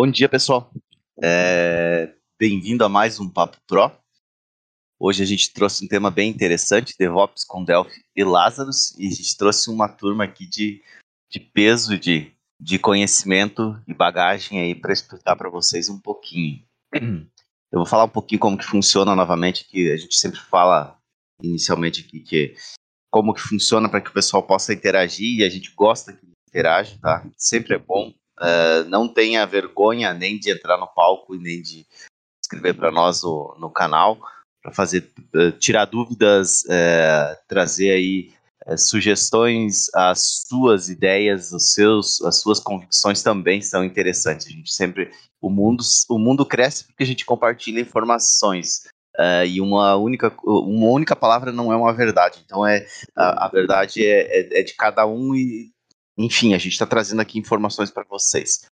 [0.00, 0.72] Bom dia, pessoal.
[1.20, 2.14] É...
[2.38, 3.90] Bem-vindo a mais um Papo Pro.
[4.96, 9.10] Hoje a gente trouxe um tema bem interessante, DevOps com Delphi e Lazarus, e a
[9.10, 10.84] gente trouxe uma turma aqui de,
[11.28, 16.64] de peso, de, de conhecimento e bagagem aí para explicar para vocês um pouquinho.
[16.94, 20.96] Eu vou falar um pouquinho como que funciona novamente, que a gente sempre fala
[21.42, 22.54] inicialmente aqui que
[23.10, 26.96] como que funciona para que o pessoal possa interagir e a gente gosta que interage,
[27.00, 27.28] tá?
[27.36, 28.14] Sempre é bom.
[28.40, 31.86] Uh, não tenha vergonha nem de entrar no palco e nem de
[32.42, 34.18] escrever para nós no, no canal
[34.62, 38.32] para fazer uh, tirar dúvidas, uh, trazer aí
[38.76, 44.46] sugestões, as suas ideias, os seus, as suas convicções também são interessantes.
[44.46, 48.82] A gente sempre o mundo o mundo cresce porque a gente compartilha informações.
[49.18, 52.40] Uh, e uma única, uma única palavra não é uma verdade.
[52.44, 52.86] Então é
[53.16, 55.70] a, a verdade é, é, é, de cada um e
[56.18, 58.68] enfim a gente está trazendo aqui informações para vocês.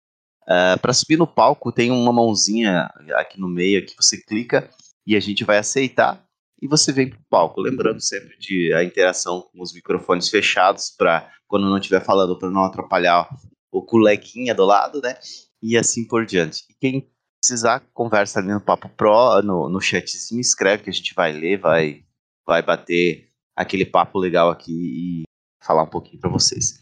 [0.44, 4.70] Uh, para subir no palco tem uma mãozinha aqui no meio que você clica
[5.06, 6.24] e a gente vai aceitar
[6.62, 7.62] e você vem para o palco.
[7.62, 12.50] Lembrando sempre de a interação com os microfones fechados para quando não estiver falando para
[12.50, 13.30] não atrapalhar
[13.72, 15.18] o coleguinha do lado, né?
[15.62, 16.64] E assim por diante.
[16.70, 17.10] E quem
[17.42, 21.60] precisar, conversa ali no Papo Pro, no, no chatzinho, escreve que a gente vai ler,
[21.60, 22.06] vai,
[22.48, 25.24] vai bater aquele papo legal aqui e
[25.62, 26.80] falar um pouquinho para vocês.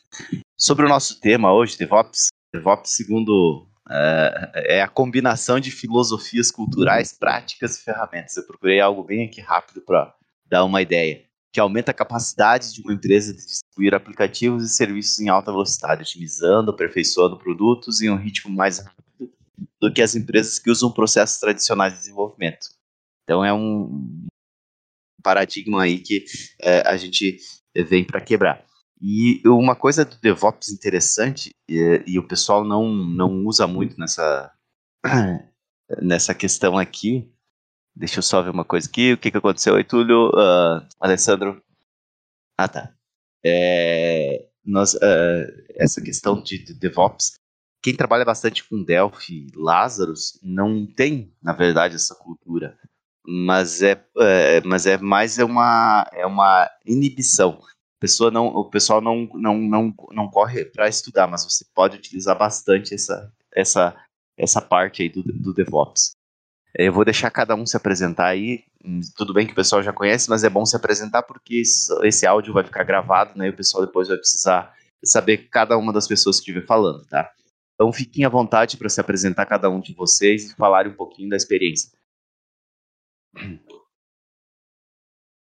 [0.61, 7.17] Sobre o nosso tema hoje, DevOps, DevOps segundo é, é a combinação de filosofias culturais,
[7.17, 8.37] práticas e ferramentas.
[8.37, 12.81] Eu procurei algo bem aqui rápido para dar uma ideia, que aumenta a capacidade de
[12.81, 18.15] uma empresa de distribuir aplicativos e serviços em alta velocidade, otimizando, aperfeiçoando produtos em um
[18.15, 19.33] ritmo mais rápido
[19.81, 22.67] do que as empresas que usam processos tradicionais de desenvolvimento.
[23.23, 24.27] Então é um
[25.23, 26.23] paradigma aí que
[26.61, 27.39] é, a gente
[27.75, 28.63] vem para quebrar.
[29.01, 34.53] E uma coisa do DevOps interessante, e, e, o pessoal não, não usa muito nessa,
[36.01, 37.27] nessa questão aqui.
[37.95, 39.13] Deixa eu só ver uma coisa aqui.
[39.13, 40.29] O que, que aconteceu aí, Túlio?
[40.29, 41.61] Uh, Alessandro?
[42.57, 42.93] Ah, tá.
[43.43, 47.41] É, nós, uh, essa questão de, de DevOps
[47.81, 52.77] quem trabalha bastante com Delphi, Lazarus, não tem, na verdade, essa cultura.
[53.25, 57.59] Mas é, é mas é mais é uma, é uma inibição.
[58.01, 62.35] Pessoa não, o pessoal não, não, não, não corre para estudar, mas você pode utilizar
[62.35, 63.95] bastante essa, essa,
[64.35, 66.13] essa parte aí do, do DevOps.
[66.73, 68.63] Eu vou deixar cada um se apresentar aí.
[69.15, 71.61] Tudo bem que o pessoal já conhece, mas é bom se apresentar porque
[72.01, 73.45] esse áudio vai ficar gravado, né?
[73.45, 74.75] E o pessoal depois vai precisar
[75.05, 77.31] saber cada uma das pessoas que estiver falando, tá?
[77.75, 81.29] Então fiquem à vontade para se apresentar cada um de vocês e falarem um pouquinho
[81.29, 81.91] da experiência.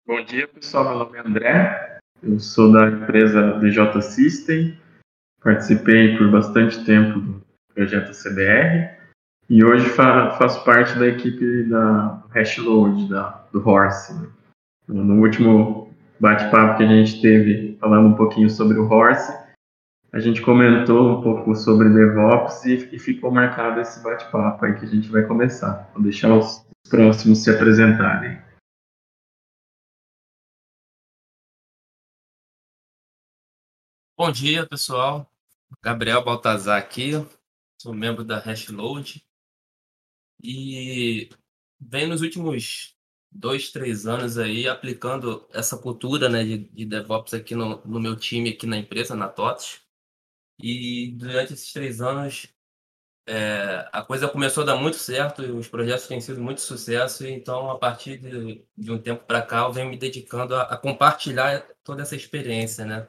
[0.06, 0.86] Bom dia, pessoal.
[0.86, 1.97] Meu nome é André.
[2.24, 4.78] Eu sou da empresa DJ System.
[5.44, 7.42] Participei por bastante tempo do
[7.74, 8.98] projeto CBR
[9.50, 14.14] e hoje fa faço parte da equipe da Hashload, da, do Horse.
[14.88, 19.32] No último bate-papo que a gente teve falando um pouquinho sobre o Horse,
[20.12, 24.86] a gente comentou um pouco sobre DevOps e, e ficou marcado esse bate-papo aí que
[24.86, 25.90] a gente vai começar.
[25.94, 28.47] Vou deixar os próximos se apresentarem.
[34.18, 35.32] Bom dia, pessoal.
[35.80, 37.12] Gabriel Baltazar aqui,
[37.80, 39.24] sou membro da Hashload
[40.42, 41.30] e
[41.80, 42.96] vem nos últimos
[43.32, 48.16] dois, três anos aí aplicando essa cultura né, de, de DevOps aqui no, no meu
[48.16, 49.82] time, aqui na empresa, na TOTS.
[50.60, 52.48] E durante esses três anos,
[53.28, 57.28] é, a coisa começou a dar muito certo os projetos têm sido muito sucesso.
[57.28, 60.78] Então, a partir de, de um tempo para cá, eu venho me dedicando a, a,
[60.78, 63.08] compartilhar toda essa experiência, né?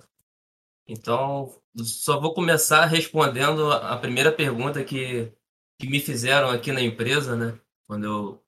[0.89, 5.31] Então, só vou começar respondendo a primeira pergunta que,
[5.79, 7.61] que me fizeram aqui na empresa, né?
[7.87, 8.45] Quando eu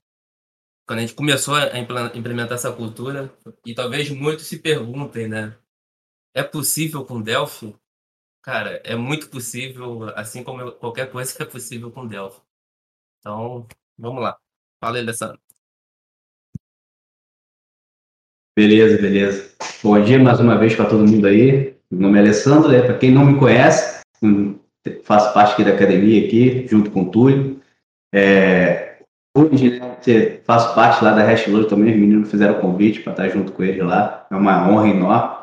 [0.86, 3.32] quando a gente começou a implementar essa cultura,
[3.64, 5.56] e talvez muitos se perguntem, né?
[6.34, 7.76] É possível com Delphi?
[8.42, 12.42] Cara, é muito possível, assim como qualquer coisa é possível com Delphi.
[13.20, 14.36] Então, vamos lá.
[14.82, 15.40] Fala aí, Alessandro.
[18.56, 19.56] Beleza, beleza.
[19.84, 21.79] Bom dia mais uma vez para todo mundo aí.
[21.90, 24.00] Meu nome é Alessandro, é, para quem não me conhece,
[25.02, 27.60] faço parte aqui da academia aqui, junto com o Túlio.
[28.14, 28.98] É,
[29.36, 29.96] hoje, né,
[30.44, 33.62] faço parte lá da Hashload também, os meninos fizeram o convite para estar junto com
[33.64, 34.26] eles lá.
[34.30, 35.40] É uma honra enorme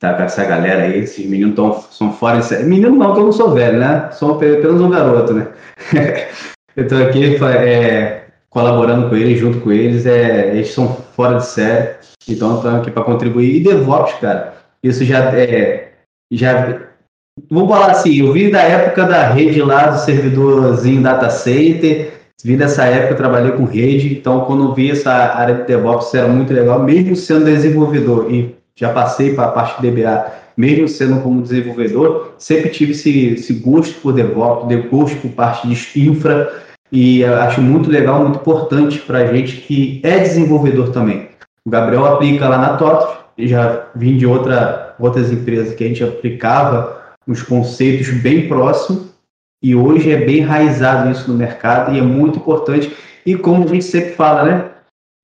[0.00, 2.64] tá com essa galera aí, esses meninos tão, são fora de série.
[2.64, 4.10] Menino não, que eu não sou velho, né?
[4.12, 5.46] Sou apenas um garoto, né?
[6.74, 11.44] eu tô aqui é, colaborando com eles, junto com eles, é, eles são fora de
[11.44, 11.96] série,
[12.26, 13.56] então estão aqui para contribuir.
[13.56, 14.54] E DevOps, cara,
[14.84, 15.92] isso já é,
[16.32, 16.80] já
[17.48, 22.12] vamos falar assim, eu vim da época da rede lá do servidorzinho data center,
[22.44, 26.52] vim dessa época, trabalhei com rede, então quando vi essa área de DevOps era muito
[26.52, 31.42] legal, mesmo sendo desenvolvedor e já passei para a parte de DBA, mesmo sendo como
[31.42, 36.62] desenvolvedor, sempre tive esse, esse gosto por DevOps, de gosto por parte de infra,
[36.92, 41.28] e acho muito legal, muito importante para a gente que é desenvolvedor também.
[41.64, 46.02] O Gabriel aplica lá na TOTOS, já vim de outra, outras empresas que a gente
[46.02, 49.10] aplicava uns conceitos bem próximos,
[49.62, 52.96] e hoje é bem enraizado isso no mercado e é muito importante.
[53.26, 54.64] E como a gente sempre fala, né?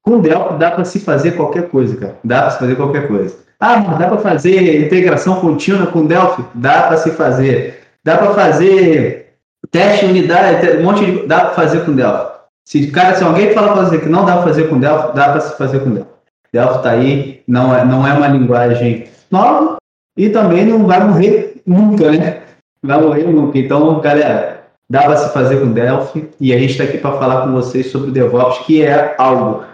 [0.05, 2.19] Com Delphi dá para se fazer qualquer coisa, cara.
[2.23, 3.37] Dá para se fazer qualquer coisa.
[3.59, 6.45] Ah, mas dá para fazer integração contínua com Delphi?
[6.55, 7.81] Dá para se fazer.
[8.05, 9.35] Dá para fazer
[9.71, 11.27] teste unidade, um monte de.
[11.27, 12.37] Dá para fazer com Delphi.
[12.69, 15.31] Se, cara, se alguém falar para você que não dá para fazer com Delphi, dá
[15.31, 16.16] para se fazer com Delphi.
[16.57, 19.77] Delphi está aí, não é, não é uma linguagem nova
[20.17, 22.43] e também não vai morrer nunca, né?
[22.83, 23.59] Vai morrer nunca.
[23.59, 27.43] Então, galera, dá para se fazer com Delphi e a gente está aqui para falar
[27.43, 29.65] com vocês sobre o DevOps, que é algo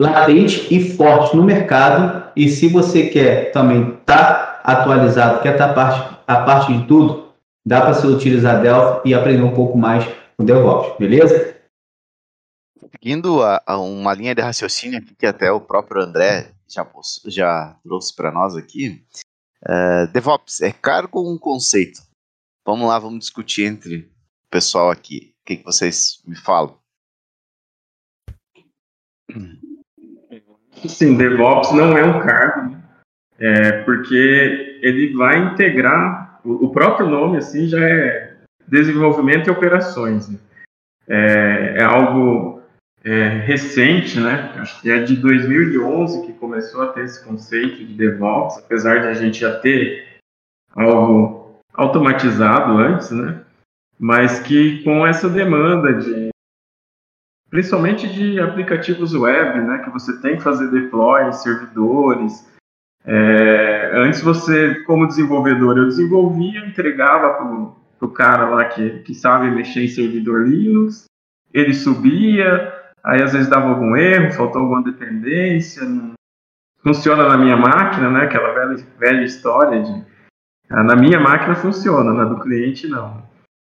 [0.00, 2.24] latente e forte no mercado.
[2.34, 6.84] E se você quer também estar tá atualizado, quer estar tá parte, a parte de
[6.86, 7.28] tudo,
[7.64, 10.04] dá para se utilizar Delphi e aprender um pouco mais
[10.36, 11.53] com DevOps, beleza?
[12.90, 16.86] Seguindo a, a uma linha de raciocínio que até o próprio André já,
[17.26, 19.04] já trouxe para nós aqui,
[19.62, 22.00] uh, DevOps é cargo ou um conceito?
[22.64, 24.10] Vamos lá, vamos discutir entre
[24.46, 25.34] o pessoal aqui.
[25.42, 26.78] O que, que vocês me falam?
[30.88, 32.84] Sim, DevOps não é um cargo, né?
[33.38, 38.36] é, porque ele vai integrar, o, o, próprio nome assim já é
[38.66, 40.28] desenvolvimento e operações.
[40.28, 40.38] Né?
[41.08, 42.53] É, é, algo
[43.04, 44.52] é, recente, né?
[44.56, 49.08] Acho que é de 2011 que começou a ter esse conceito de DevOps, apesar de
[49.08, 50.18] a gente já ter
[50.74, 53.42] algo automatizado antes, né?
[53.98, 56.30] Mas que com essa demanda de
[57.50, 62.52] principalmente de aplicativos web, né, que você tem que fazer deploy em servidores.
[63.04, 69.52] É, antes você, como desenvolvedor, eu desenvolvia, entregava para o cara lá que, que sabe
[69.52, 71.04] mexer em servidor Linux,
[71.52, 72.73] ele subia,
[73.04, 76.14] aí às vezes dava algum erro, faltou alguma dependência, não
[76.82, 80.04] funciona na minha máquina, né, aquela velha, velha história de
[80.70, 83.22] ah, na minha máquina funciona, na do cliente não.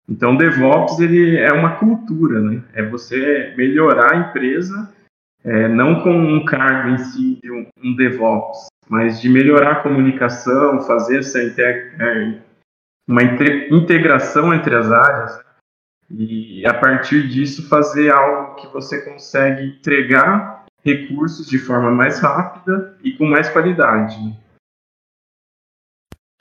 [0.08, 2.64] Então, DevOps ele é uma cultura, né?
[2.74, 4.92] É você melhorar a empresa,
[5.44, 9.82] é, não com um cargo em si de um, um, DevOps, mas de melhorar a
[9.82, 12.42] comunicação, fazer essa é,
[13.08, 15.49] uma integração entre as áreas né?
[16.12, 22.98] E a partir disso fazer algo que você consegue entregar recursos de forma mais rápida
[23.04, 24.18] e com mais qualidade.
[24.18, 24.38] Né?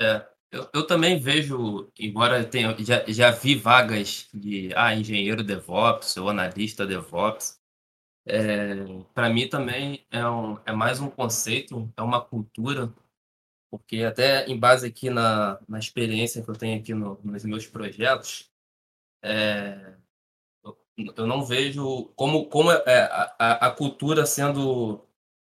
[0.00, 5.44] É, eu, eu também vejo, embora eu tenha, já, já vi vagas de ah, engenheiro
[5.44, 7.58] DevOps ou analista DevOps,
[8.26, 8.74] é,
[9.14, 12.92] para mim também é, um, é mais um conceito, é uma cultura,
[13.70, 17.66] porque até em base aqui na, na experiência que eu tenho aqui no, nos meus
[17.66, 18.50] projetos,
[19.22, 19.94] é,
[20.64, 23.02] eu, não vejo como, como é,
[23.38, 25.06] a, a cultura sendo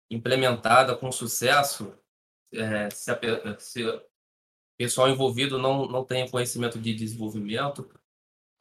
[0.09, 1.97] implementada com sucesso,
[2.53, 3.19] é, se, a,
[3.59, 3.83] se
[4.77, 7.89] pessoal envolvido não, não tem conhecimento de desenvolvimento,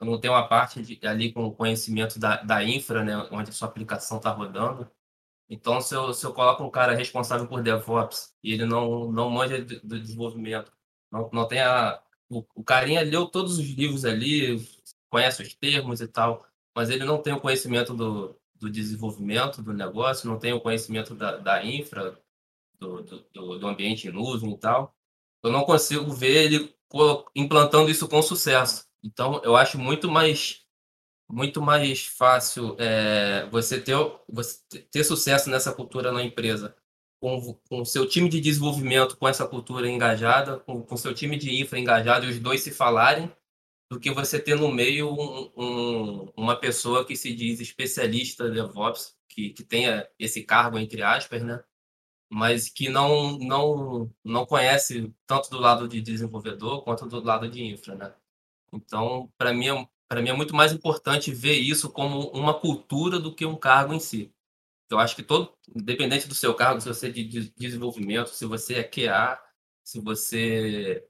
[0.01, 3.69] não tem uma parte de, ali com conhecimento da, da infra, né, onde a sua
[3.69, 4.91] aplicação está rodando.
[5.49, 9.31] Então, se eu, se eu coloco um cara responsável por DevOps e ele não, não
[9.31, 10.73] manja do desenvolvimento,
[11.11, 12.03] não, não tem a.
[12.29, 14.57] O, o carinha leu todos os livros ali,
[15.15, 19.73] conhece os termos e tal, mas ele não tem o conhecimento do, do desenvolvimento do
[19.73, 22.19] negócio, não tem o conhecimento da, da infra,
[22.81, 24.95] do, do, do ambiente em nuvem e tal
[25.45, 26.75] eu não consigo ver ele
[27.37, 28.87] implantando isso com sucesso.
[29.03, 30.63] Então, eu acho muito mais
[31.31, 33.97] muito mais fácil é, você ter
[34.29, 34.59] você
[34.91, 36.77] ter sucesso nessa cultura na empresa
[37.19, 41.61] com o seu time de desenvolvimento com essa cultura engajada, com o seu time de
[41.61, 43.33] infra engajado e os dois se falarem,
[43.95, 48.57] do que você ter no meio um, um, uma pessoa que se diz especialista de
[48.57, 51.63] DevOps, que, que tenha esse cargo, entre aspas, né?
[52.29, 57.63] mas que não, não, não conhece tanto do lado de desenvolvedor quanto do lado de
[57.63, 58.13] infra, né?
[58.73, 63.21] Então, para mim, é, para mim é muito mais importante ver isso como uma cultura
[63.21, 64.35] do que um cargo em si.
[64.91, 68.75] Eu acho que todo, independente do seu cargo, se você é de desenvolvimento, se você
[68.75, 69.41] é QA,
[69.85, 71.07] se você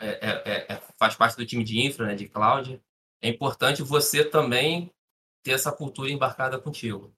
[0.00, 2.80] é, é, é, é, faz parte do time de infra, né, de cloud,
[3.22, 4.90] é importante você também
[5.42, 7.12] ter essa cultura embarcada contigo.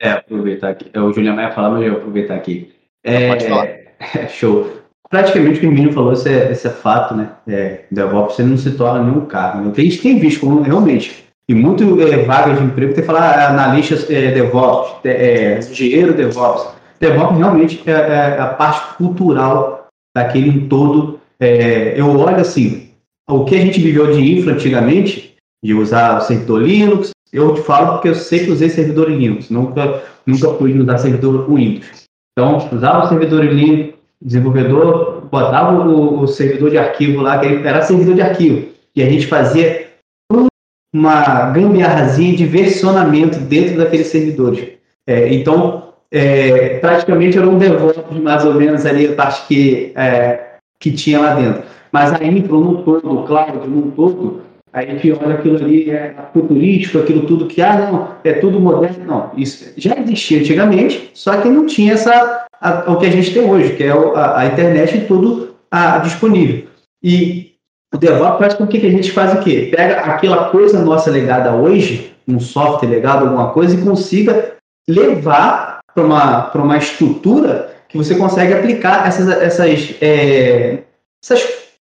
[0.00, 0.90] É, aproveitar aqui.
[0.92, 2.74] É, o Juliano vai falar, mas eu vou aproveitar aqui.
[3.02, 3.68] É, Pode falar.
[4.28, 4.82] show.
[5.08, 7.36] praticamente o que o Emílio falou, esse é, esse é fato, né?
[7.48, 9.62] É, DevOps você não se torna nenhum cargo.
[9.62, 9.72] Né?
[9.74, 13.22] A gente tem visto como realmente, e muito é, vagas de emprego, tem que falar
[13.22, 16.75] ah, analista é, DevOps, é, engenheiro DevOps.
[17.00, 19.86] DevOps realmente é, é, a parte cultural
[20.16, 21.20] daquele todo.
[21.38, 22.90] É, eu olho assim,
[23.28, 25.34] o que a gente viveu de infra antigamente,
[25.64, 30.02] de usar o servidor Linux, eu te falo porque eu sempre usei servidor Linux, nunca,
[30.24, 32.04] nunca fui usar servidor Windows.
[32.32, 37.82] Então, usava o servidor Linux, desenvolvedor botava o, o, servidor de arquivo lá, que era
[37.82, 39.86] servidor de arquivo, e a gente fazia
[40.94, 44.76] uma gambiarrazinha de versionamento dentro daqueles servidores.
[45.06, 45.85] É, então,
[46.16, 51.20] é, praticamente era um DevOps mais ou menos ali a parte que, é, que tinha
[51.20, 51.62] lá dentro.
[51.92, 54.40] Mas a infra no todo, o cloud no todo,
[54.72, 59.04] a gente olha aquilo ali, é futurístico, aquilo tudo que, ah, não, é tudo moderno.
[59.06, 63.34] Não, isso já existia antigamente, só que não tinha essa a, o que a gente
[63.34, 66.66] tem hoje, que é a, a internet e tudo a, disponível.
[67.02, 67.52] E
[67.94, 69.70] o DevOps faz com que a gente faz o quê?
[69.74, 74.56] Pega aquela coisa nossa legada hoje, um software legado, alguma coisa, e consiga
[74.88, 80.80] levar para uma, uma estrutura que você consegue aplicar essas, essas, é,
[81.24, 81.42] essas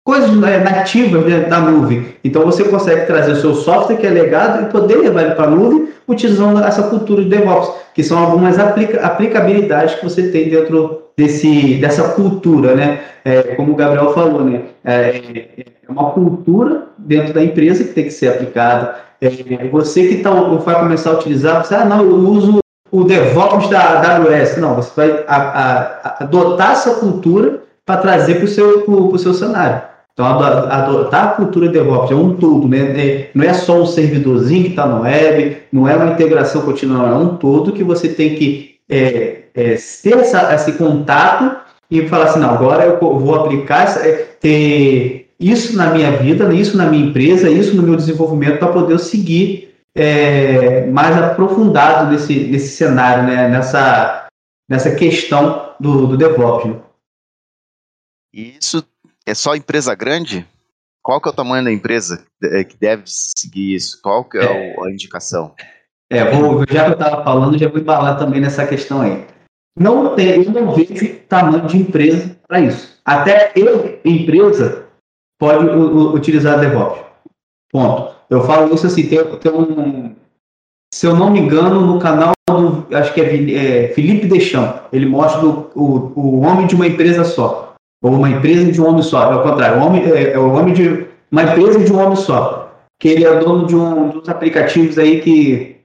[0.04, 2.14] coisas nativas né, da nuvem.
[2.22, 5.46] Então você consegue trazer o seu software que é legado e poder levar ele para
[5.46, 10.50] a nuvem utilizando essa cultura de DevOps, que são algumas aplica aplicabilidades que você tem
[10.50, 13.00] dentro desse, dessa cultura, né?
[13.24, 14.62] É, como o Gabriel falou, né?
[14.84, 18.96] É, é, uma cultura dentro da empresa que tem que ser aplicada.
[19.20, 19.28] É,
[19.68, 22.58] você que tá, vai começar a utilizar, você, ah, não, eu uso
[22.90, 24.56] o DevOps da AWS.
[24.58, 29.82] Não, você vai a, a, adotar essa cultura para trazer para o seu, seu cenário.
[30.12, 32.78] Então, adotar a cultura DevOps é um todo, né?
[32.78, 37.08] É, não é só um servidorzinho que está no web, não é uma integração contínua,
[37.08, 41.56] é um todo que você tem que é, é, ter essa, esse contato
[41.90, 46.52] e falar assim, não, agora eu vou aplicar, essa, é, ter isso na minha vida,
[46.52, 52.46] isso na minha empresa, isso no meu desenvolvimento para poder seguir é, mais aprofundado nesse,
[52.48, 53.48] nesse cenário, né?
[53.48, 54.28] nessa,
[54.68, 56.70] nessa questão do, do DevOps.
[56.70, 56.80] Né?
[58.32, 58.86] Isso
[59.24, 60.46] é só empresa grande?
[61.02, 64.00] Qual que é o tamanho da empresa é, que deve seguir isso?
[64.02, 64.84] Qual que é, é.
[64.84, 65.54] a indicação?
[66.10, 69.26] É, vou, já que eu estava falando, já vou embalar também nessa questão aí.
[69.78, 73.00] Não tem, eu não vejo tamanho de empresa para isso.
[73.04, 74.88] Até eu, empresa,
[75.38, 77.04] pode utilizar DevOps.
[77.70, 78.15] Ponto.
[78.28, 80.14] Eu falo isso assim, tem, tem um.
[80.92, 82.86] Se eu não me engano, no canal do.
[82.94, 84.82] Acho que é, é Felipe Deschamps.
[84.92, 87.66] Ele mostra o, o, o homem de uma empresa só
[88.02, 90.52] ou uma empresa de um homem só, é o contrário, o homem, é, é o
[90.52, 94.28] homem de uma empresa de um homem só, que ele é dono de um dos
[94.28, 95.80] aplicativos aí que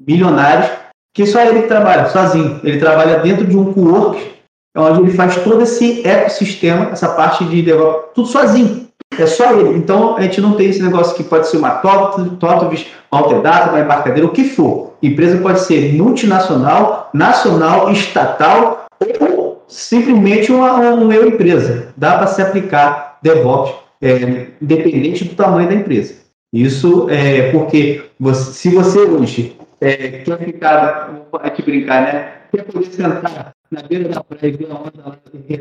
[0.00, 0.70] milionários,
[1.14, 4.34] que só ele trabalha sozinho, ele trabalha dentro de um co-work,
[4.76, 8.83] onde ele faz todo esse ecossistema, essa parte de DevOps, tudo sozinho.
[9.18, 9.76] É só ele.
[9.76, 13.80] Então, a gente não tem esse negócio que pode ser uma TOTVIS, uma Alterdata, uma
[13.80, 14.94] embarcadeira, o que for.
[15.02, 18.86] Empresa pode ser multinacional, nacional, estatal
[19.20, 21.88] ou simplesmente uma, uma empresa.
[21.96, 26.14] Dá para se aplicar DevOps, é, independente do tamanho da empresa.
[26.52, 32.32] Isso é porque você, se você hoje é, quer ficar, aqui brincar, né?
[32.52, 35.18] Quer poder sentar na beira da praia e ver a onda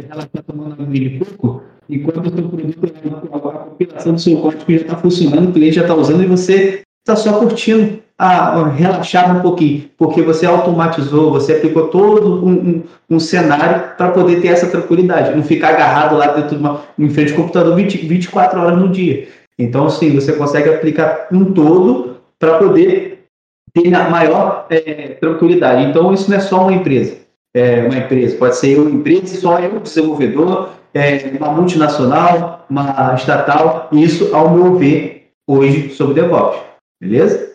[0.10, 4.64] ela está tomando um de coco, enquanto o seu produto, a compilação do seu código
[4.68, 9.36] já está funcionando, o cliente já está usando e você está só curtindo a relaxar
[9.36, 14.50] um pouquinho, porque você automatizou, você aplicou todo um, um, um cenário para poder ter
[14.50, 18.60] essa tranquilidade, não ficar agarrado lá dentro de uma, em frente ao computador 20, 24
[18.60, 19.28] horas no dia.
[19.58, 23.26] Então, sim, você consegue aplicar um todo para poder
[23.74, 25.90] ter maior é, tranquilidade.
[25.90, 27.23] Então, isso não é só uma empresa.
[27.56, 33.90] É uma empresa, pode ser uma empresa, só eu, desenvolvedor, é, uma multinacional, uma estatal,
[33.92, 36.60] isso, ao meu ver, hoje, sobre DevOps.
[37.00, 37.54] Beleza?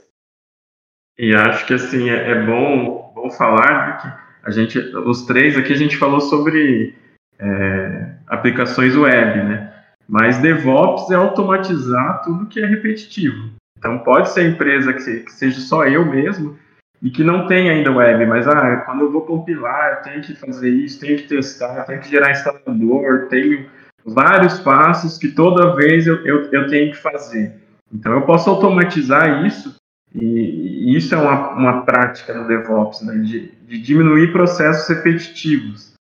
[1.19, 5.73] E acho que assim é, é bom, bom falar que a gente, os três aqui
[5.73, 6.95] a gente falou sobre
[7.39, 9.75] é, aplicações web, né?
[10.09, 13.51] Mas DevOps é automatizar tudo que é repetitivo.
[13.77, 16.57] Então pode ser empresa que, que seja só eu mesmo
[17.01, 20.35] e que não tem ainda web, mas ah, quando eu vou compilar, eu tenho que
[20.35, 23.67] fazer isso, tenho que testar, tenho que gerar instalador, tenho
[24.05, 27.55] vários passos que toda vez eu, eu, eu tenho que fazer.
[27.93, 29.77] Então eu posso automatizar isso
[30.15, 35.95] e, isso é uma, uma prática no DevOps, né, de, de diminuir processos repetitivos.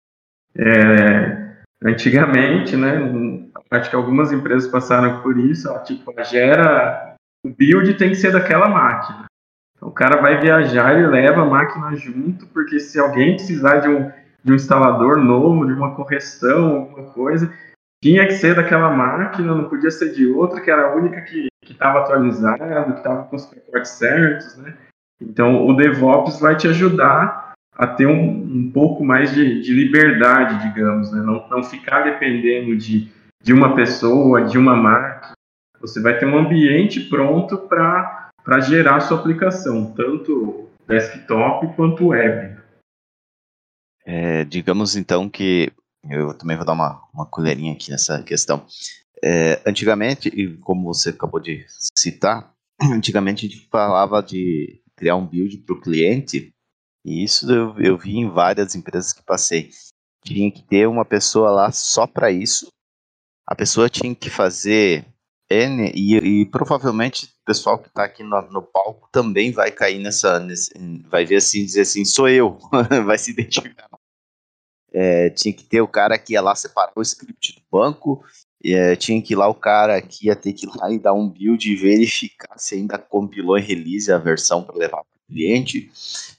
[0.57, 1.51] É,
[1.83, 2.99] antigamente, né,
[3.69, 8.31] acho que algumas empresas passaram por isso, ó, tipo, gera o build tem que ser
[8.31, 9.26] daquela máquina.
[9.81, 14.11] O cara vai viajar e leva a máquina junto, porque se alguém precisar de um,
[14.43, 17.53] de um instalador novo, de uma correção, alguma coisa,
[18.03, 21.47] tinha que ser daquela máquina, não podia ser de outra, que era a única que
[21.63, 24.73] estava atualizada, que estava com os pacotes certos, né?
[25.21, 30.67] Então, o DevOps vai te ajudar a ter um, um pouco mais de, de, liberdade,
[30.67, 31.21] digamos, né?
[31.21, 35.33] não, não ficar dependendo de, de uma pessoa, de uma máquina.
[35.79, 38.16] Você vai ter um ambiente pronto para
[38.61, 42.57] gerar sua aplicação, tanto desktop quanto web.
[44.05, 45.71] É, digamos então que
[46.09, 48.65] eu também vou dar uma, uma colherinha aqui nessa questão.
[49.23, 51.65] É, antigamente, e como você acabou de
[51.97, 56.53] citar, antigamente a gente falava de criar um build para o cliente,
[57.05, 59.69] e isso eu, eu vi em várias empresas que passei.
[60.23, 62.67] Tinha que ter uma pessoa lá só para isso.
[63.45, 65.05] A pessoa tinha que fazer
[65.49, 70.37] N, e, e provavelmente pessoal que está aqui no, no, palco também vai cair nessa,
[70.37, 70.69] nesse,
[71.09, 72.59] vai ver assim, dizer assim, sou eu,
[73.05, 73.87] vai se identificar.
[74.91, 78.21] É, tinha que ter o cara que ia lá separar o script do banco,
[78.65, 81.13] é, tinha que ir lá o cara que ia ter que ir lá e dar
[81.13, 85.33] um build e verificar se ainda compilou em release a versão para levar para o
[85.33, 85.89] cliente,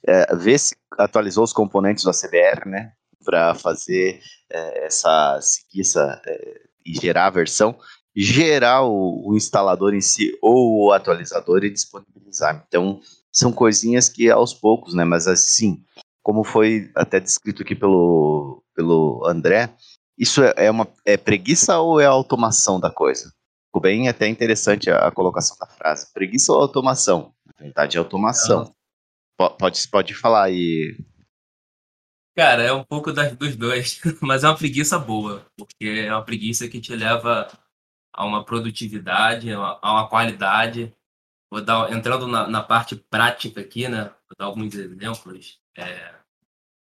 [0.06, 2.92] é, ver se atualizou os componentes do ACBR, né,
[3.24, 5.84] para fazer é, essa, seguir
[6.26, 7.78] é, e gerar a versão,
[8.20, 12.64] gerar o, o, instalador em si ou o atualizador e disponibilizar.
[12.66, 13.00] Então,
[13.32, 15.84] são coisinhas que aos poucos, né, mas assim,
[16.20, 19.72] como foi até descrito aqui pelo, pelo André,
[20.18, 23.32] isso é, é, uma é preguiça ou é automação da coisa?
[23.66, 26.12] Ficou bem até interessante a, a colocação da frase.
[26.12, 27.32] Preguiça ou automação?
[27.46, 28.74] Na verdade, é automação.
[29.36, 30.98] Pode, pode falar aí.
[32.36, 36.24] Cara, é um pouco das, dos dois, mas é uma preguiça boa, porque é uma
[36.24, 37.46] preguiça que te leva
[38.18, 40.92] a uma produtividade, a uma, qualidade.
[41.48, 44.06] Vou dar, entrando na, na, parte prática aqui, né?
[44.28, 45.60] Vou dar alguns exemplos.
[45.76, 46.16] É,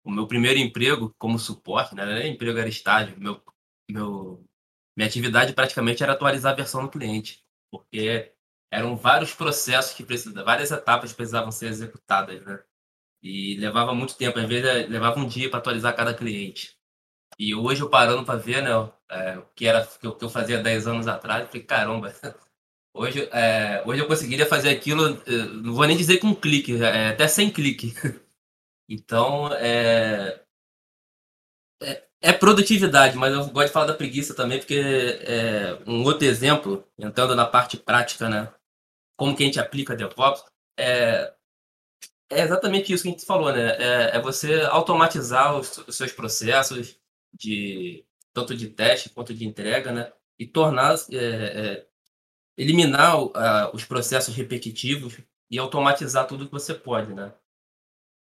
[0.04, 2.02] o meu primeiro emprego como suporte, né?
[2.02, 3.18] Era emprego, era estágio.
[3.18, 3.42] Meu,
[3.90, 4.44] meu,
[4.96, 8.32] minha atividade praticamente era atualizar a versão do cliente, porque
[8.70, 12.62] eram vários processos que precisavam, várias etapas precisavam ser executadas, né?
[13.20, 16.73] E levava muito tempo, às vezes levava um dia para atualizar cada cliente.
[17.38, 18.70] E hoje eu parando para ver, né,
[19.10, 22.14] é, o que era o que eu fazia 10 anos atrás, eu falei, caramba,
[22.94, 26.82] hoje, é, hoje eu conseguiria fazer aquilo, eh, não vou nem dizer com um clique,
[26.82, 27.94] é, até sem clique.
[28.86, 30.44] Então, é,
[31.82, 36.26] é, é, produtividade, mas eu gosto de falar da preguiça também, porque é um outro
[36.26, 38.52] exemplo, entrando na parte prática, né?
[39.16, 40.44] Como que a gente aplica DevOps,
[40.78, 41.32] é,
[42.30, 43.76] é exatamente isso que a gente falou, né?
[43.78, 46.98] É, é você automatizar os, os, seus processos,
[47.34, 50.12] de tanto de teste quanto de entrega, né?
[50.38, 51.86] E tornar, é, é,
[52.56, 53.30] eliminar uh,
[53.74, 55.18] os processos repetitivos
[55.50, 57.32] e automatizar tudo que você pode, né?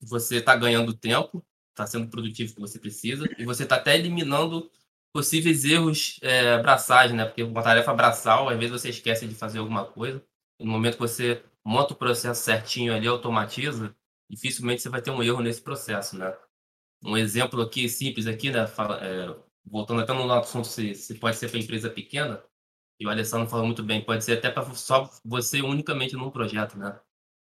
[0.02, 4.70] você está ganhando tempo, está sendo produtivo que você precisa, e você está até eliminando
[5.14, 7.26] possíveis erros é, braçais, né?
[7.26, 10.24] Porque uma tarefa braçal, às vezes você esquece de fazer alguma coisa,
[10.60, 13.96] no momento que você monta o processo certinho ali, automatiza,
[14.30, 16.36] dificilmente você vai ter um erro nesse processo, né?
[17.04, 18.68] Um exemplo aqui, simples aqui, né?
[18.68, 19.36] Fala, é,
[19.66, 22.44] voltando até no assunto se, se pode ser para empresa pequena,
[23.00, 26.78] e o Alessandro falou muito bem, pode ser até para só você unicamente num projeto,
[26.78, 27.00] né?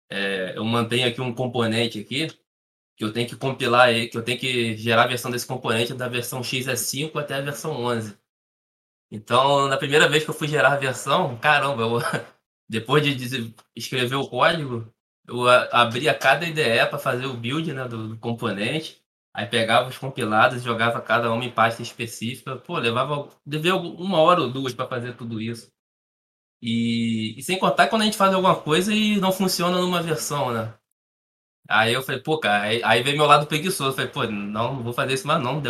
[0.09, 2.27] É, eu mantenho aqui um componente aqui,
[2.95, 6.07] que eu tenho que compilar que eu tenho que gerar a versão desse componente da
[6.07, 8.17] versão XE5 até a versão 11.
[9.11, 11.99] Então, na primeira vez que eu fui gerar a versão, caramba, eu,
[12.69, 14.91] depois de escrever o código,
[15.27, 19.02] eu abria cada IDE para fazer o build né, do, do, componente,
[19.33, 22.57] aí pegava os compilados jogava cada uma em pasta específica.
[22.57, 25.71] Pô, levava devia uma hora ou duas para fazer tudo isso.
[26.61, 30.53] E, e sem contar quando a gente faz alguma coisa e não funciona numa versão,
[30.53, 30.73] né?
[31.69, 33.91] Aí eu falei, pô, cara, aí, aí veio meu lado preguiçoso.
[33.91, 35.61] Eu falei, pô, não, não vou fazer isso mais não.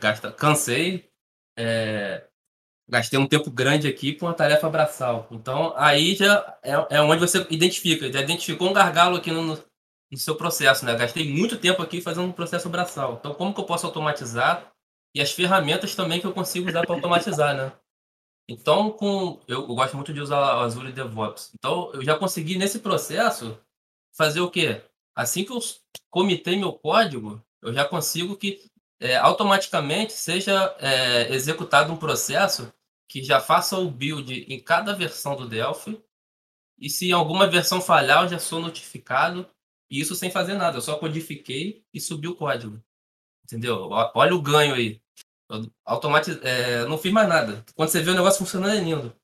[0.00, 1.08] Gasta, cansei,
[1.56, 2.26] é,
[2.88, 5.28] gastei um tempo grande aqui com uma tarefa braçal.
[5.30, 9.58] Então, aí já é, é onde você identifica, já identificou um gargalo aqui no,
[10.16, 10.94] seu processo, né?
[10.94, 13.16] Gastei muito tempo aqui fazendo um processo braçal.
[13.18, 14.72] Então, como que eu posso automatizar?
[15.14, 17.72] E as ferramentas também que eu consigo usar para automatizar, né?
[18.48, 21.52] Então, com, eu, eu, gosto muito de usar o Azure DevOps.
[21.54, 23.58] Então, eu já consegui nesse processo
[24.14, 24.82] fazer o quê?
[25.14, 25.58] assim que eu
[26.10, 28.60] comitei meu código, eu já consigo que
[29.00, 32.72] é, automaticamente seja é, executado um processo
[33.08, 36.02] que já faça o build em cada versão do Delphi.
[36.78, 39.46] E se alguma versão falhar, eu já sou notificado.
[39.92, 40.78] E isso sem fazer nada.
[40.78, 42.82] Eu só codifiquei e subi o código.
[43.44, 43.90] Entendeu?
[43.90, 45.02] Olha o ganho aí.
[45.84, 46.38] Automatiz...
[46.42, 47.62] É, não fiz mais nada.
[47.74, 49.14] Quando você vê o negócio funcionando, é lindo.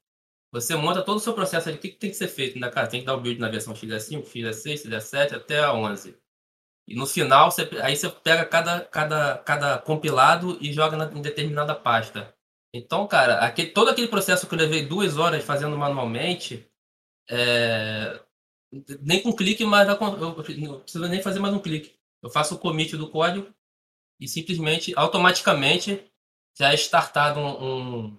[0.52, 2.58] Você monta todo o seu processo de o que, que tem que ser feito.
[2.58, 2.86] Né, cara?
[2.86, 6.14] Tem que dar o build na versão XE5, XE6, XE7 até a 11.
[6.86, 11.22] E no final, você, aí você pega cada, cada, cada compilado e joga na, em
[11.22, 12.34] determinada pasta.
[12.74, 16.70] Então, cara, aquele, todo aquele processo que eu levei duas horas fazendo manualmente,
[17.30, 18.20] é,
[19.00, 20.34] nem com clique, mas eu não
[20.80, 21.94] preciso nem fazer mais um clique.
[22.22, 23.52] Eu faço o commit do código
[24.20, 26.04] e simplesmente, automaticamente,
[26.58, 28.18] já é startado um, um,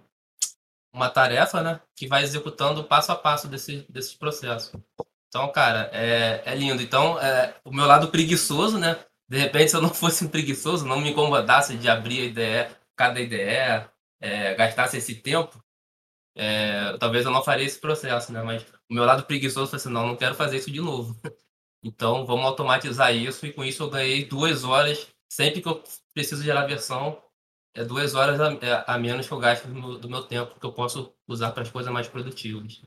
[0.92, 1.80] uma tarefa, né?
[1.94, 4.82] Que vai executando passo a passo desse, desse processo.
[5.28, 6.82] Então, cara, é, é lindo.
[6.82, 9.04] Então, é, o meu lado preguiçoso, né?
[9.28, 12.80] De repente, se eu não fosse um preguiçoso, não me incomodasse de abrir a ideia,
[12.96, 15.62] cada ideia, é, gastasse esse tempo,
[16.34, 18.42] é, talvez eu não faria esse processo, né?
[18.42, 21.16] Mas o meu lado preguiçoso foi assim, não, não quero fazer isso de novo.
[21.82, 25.08] Então, vamos automatizar isso e com isso eu ganhei duas horas.
[25.32, 27.18] Sempre que eu preciso gerar versão,
[27.74, 30.60] é duas horas a, é, a menos que eu gasto do meu, do meu tempo
[30.60, 32.82] que eu posso usar para as coisas mais produtivas.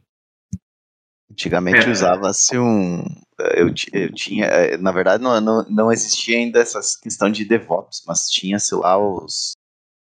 [1.32, 1.90] Antigamente é.
[1.90, 3.04] usava-se um.
[3.56, 4.78] Eu, eu tinha.
[4.78, 9.54] Na verdade, não, não, não existia ainda essa questão de DevOps, mas tinha-se lá os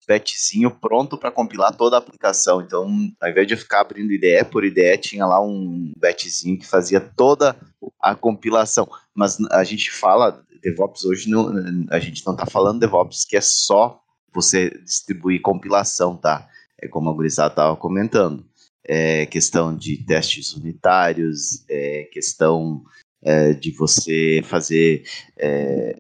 [0.07, 2.61] batchzinho pronto para compilar toda a aplicação.
[2.61, 2.87] Então,
[3.21, 7.55] ao invés de ficar abrindo IDE por IDE, tinha lá um batchzinho que fazia toda
[7.99, 8.87] a compilação.
[9.13, 11.51] Mas a gente fala DevOps hoje, não,
[11.89, 13.99] a gente não está falando DevOps que é só
[14.33, 16.47] você distribuir compilação, tá?
[16.81, 18.45] É como a gurizada estava comentando.
[18.85, 22.83] É questão de testes unitários, é questão
[23.21, 25.03] é, de você fazer
[25.37, 25.95] é,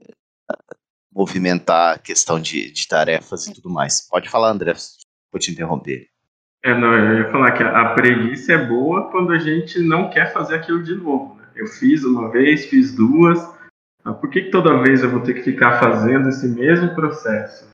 [1.15, 4.07] movimentar a questão de, de tarefas e tudo mais.
[4.09, 4.73] Pode falar, André,
[5.31, 6.07] vou te interromper.
[6.63, 10.31] É, não, eu ia falar que a preguiça é boa quando a gente não quer
[10.31, 11.35] fazer aquilo de novo.
[11.35, 11.43] Né?
[11.55, 13.37] Eu fiz uma vez, fiz duas,
[14.03, 17.69] mas por que, que toda vez eu vou ter que ficar fazendo esse mesmo processo?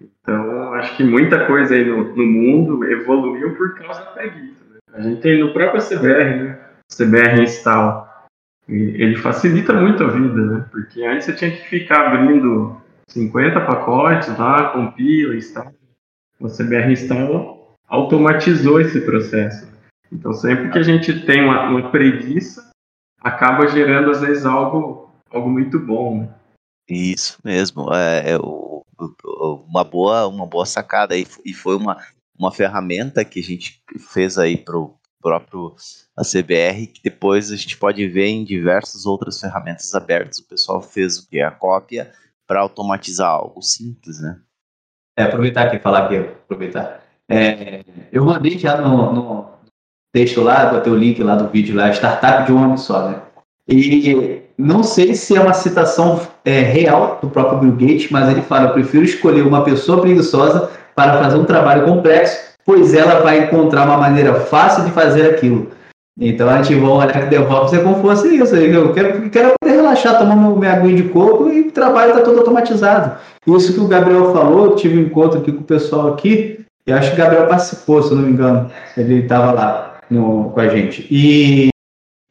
[0.00, 4.64] Então, acho que muita coisa aí no, no mundo evoluiu por causa da preguiça.
[4.64, 4.78] Né?
[4.92, 6.60] A gente tem no próprio CBR, né?
[6.88, 8.05] CBR Install,
[8.68, 10.66] ele facilita muito a vida, né?
[10.70, 15.72] Porque antes você tinha que ficar abrindo 50 pacotes lá, compila, instala.
[16.40, 19.66] O CBR Install automatizou esse processo.
[20.12, 22.70] Então, sempre que a gente tem uma, uma preguiça,
[23.20, 26.34] acaba gerando, às vezes, algo, algo muito bom, né?
[26.88, 28.84] Isso mesmo, é, é o,
[29.68, 31.98] uma boa uma boa sacada e, e foi uma,
[32.38, 34.94] uma ferramenta que a gente fez aí pro,
[35.26, 35.74] próprio
[36.16, 40.38] a CBR, que depois a gente pode ver em diversas outras ferramentas abertas.
[40.38, 41.40] O pessoal fez o que?
[41.40, 42.12] A cópia
[42.46, 44.38] para automatizar algo simples, né?
[45.18, 47.02] É, aproveitar aqui, falar aqui, aproveitar.
[47.28, 49.48] É, eu mandei já no, no
[50.14, 53.20] texto lá, botei o link lá do vídeo lá, startup de um homem só, né?
[53.68, 58.42] E não sei se é uma citação é, real do próprio Bill Gates, mas ele
[58.42, 63.44] fala: eu prefiro escolher uma pessoa preguiçosa para fazer um trabalho complexo pois ela vai
[63.44, 65.70] encontrar uma maneira fácil de fazer aquilo.
[66.18, 68.56] Então a gente vai olhar que DevOps é como fosse isso.
[68.56, 72.38] Eu quero, quero poder relaxar, tomar minha aguinha de coco e o trabalho está todo
[72.38, 73.18] automatizado.
[73.46, 76.92] Isso que o Gabriel falou, eu tive um encontro aqui com o pessoal aqui, e
[76.92, 78.70] acho que o Gabriel participou, se eu não me engano.
[78.96, 81.06] Ele estava lá no, com a gente.
[81.10, 81.68] E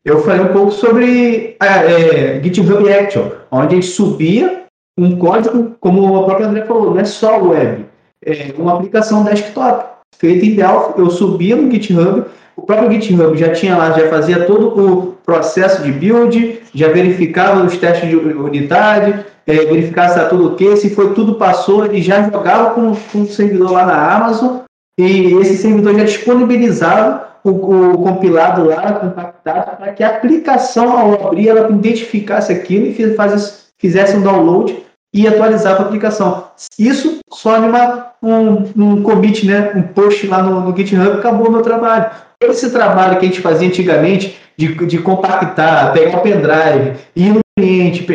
[0.04, 4.66] eu falei um pouco sobre a, é, GitHub Action, onde a gente subia
[4.98, 7.86] um código, como a própria André falou, não é só web,
[8.26, 12.24] é uma aplicação desktop feito em Delphi, eu subia no GitHub,
[12.56, 17.64] o próprio GitHub já tinha lá, já fazia todo o processo de build, já verificava
[17.64, 22.02] os testes de unidade, é, verificava se está tudo ok, se foi tudo passou, ele
[22.02, 24.60] já jogava com, com o servidor lá na Amazon,
[24.98, 31.28] e esse servidor já disponibilizava o, o compilado lá, compactado, para que a aplicação, ao
[31.28, 36.48] abrir, ela identificasse aquilo e faz, fizesse um download e atualizava a aplicação.
[36.80, 41.52] Isso só numa, um, um commit, né, um push lá no, no GitHub, acabou o
[41.52, 42.12] meu trabalho.
[42.42, 47.40] Esse trabalho que a gente fazia antigamente de, de compactar, pegar o pendrive, ir no
[47.58, 48.06] cliente,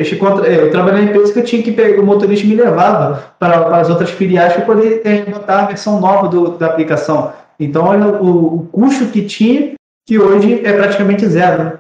[0.47, 3.65] é, eu trabalhei na empresa que eu tinha que pegar, o motorista me levava para,
[3.65, 7.33] para as outras filiais para poder é, botar a versão nova do, da aplicação.
[7.59, 9.75] Então, olha o, o custo que tinha,
[10.07, 11.65] que hoje é praticamente zero.
[11.65, 11.79] Né?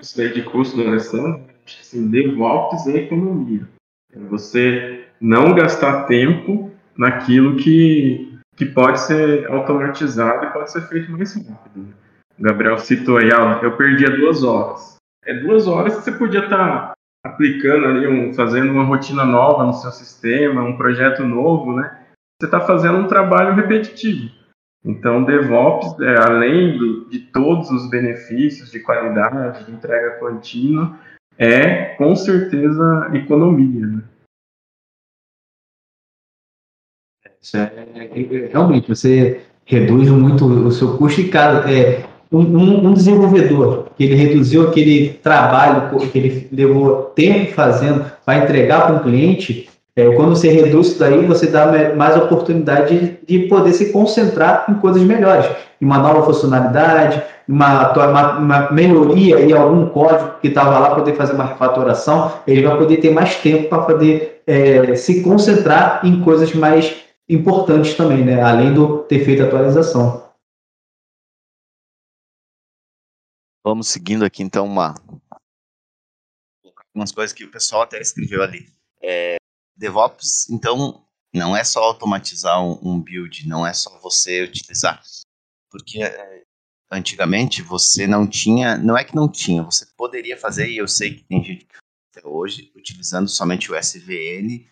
[0.00, 1.40] Isso daí de custo do Alessandro
[1.80, 3.66] assim, DevOps é economia.
[4.30, 11.34] Você não gastar tempo naquilo que, que pode ser automatizado e pode ser feito mais
[11.34, 11.94] rápido.
[12.38, 14.96] O Gabriel citou aí, ah, eu perdia duas horas.
[15.24, 19.64] É duas horas que você podia estar tá aplicando ali, um, fazendo uma rotina nova
[19.64, 22.00] no seu sistema, um projeto novo, né?
[22.38, 24.30] Você está fazendo um trabalho repetitivo.
[24.84, 30.98] Então, DevOps, é, além de todos os benefícios de qualidade, de entrega contínua,
[31.38, 33.86] é com certeza economia.
[33.86, 34.02] Né?
[37.54, 41.70] É, é, realmente, você reduz muito o seu custo e cada.
[41.70, 48.42] É, um, um, desenvolvedor que ele reduziu aquele trabalho que ele levou tempo fazendo para
[48.42, 53.40] entregar para um cliente, é, quando você reduz isso daí, você dá mais oportunidade de,
[53.40, 55.46] de poder se concentrar em coisas melhores,
[55.80, 61.14] em uma nova funcionalidade, uma, uma, uma melhoria em algum código que estava lá, poder
[61.14, 66.22] fazer uma refatoração, ele vai poder ter mais tempo para poder é, se concentrar em
[66.22, 68.42] coisas mais importantes também, né?
[68.42, 70.24] além do ter feito a atualização.
[73.64, 74.94] Vamos seguindo aqui então uma
[76.94, 78.68] algumas coisas que o pessoal até escreveu ali.
[79.02, 79.36] É,
[79.76, 85.02] DevOps, então, não é só automatizar um, build, não é só você utilizar.
[85.70, 86.44] Porque é,
[86.90, 91.16] antigamente você não tinha, não é que não tinha, você poderia fazer, e eu sei
[91.16, 91.74] que tem gente que
[92.16, 94.64] até hoje, utilizando somente o SVN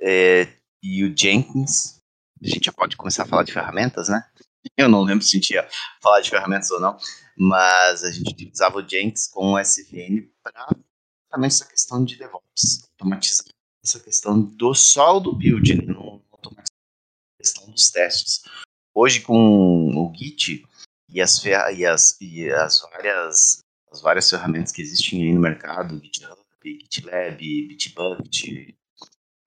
[0.00, 2.00] é, e o Jenkins.
[2.42, 4.28] A gente já pode começar a falar de ferramentas, né?
[4.76, 5.68] Eu não lembro se a gente ia
[6.02, 6.98] falar de ferramentas ou não,
[7.36, 10.66] mas a gente utilizava o Jenkins com o SVN para
[11.30, 13.46] também essa questão de DevOps, automatizar
[13.90, 15.84] essa questão do só do build, né?
[15.92, 16.76] não automatizar
[17.34, 18.42] a questão dos testes.
[18.94, 19.34] Hoje com
[19.96, 20.64] o Git
[21.08, 26.00] e as, e as, e as várias as várias ferramentas que existem aí no mercado,
[26.00, 28.72] GitHub, GitLab, Bitbucket,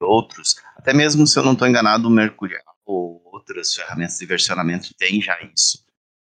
[0.02, 4.94] outros, até mesmo se eu não estou enganado, o Mercurial ou outras ferramentas de versionamento
[4.96, 5.86] tem já isso.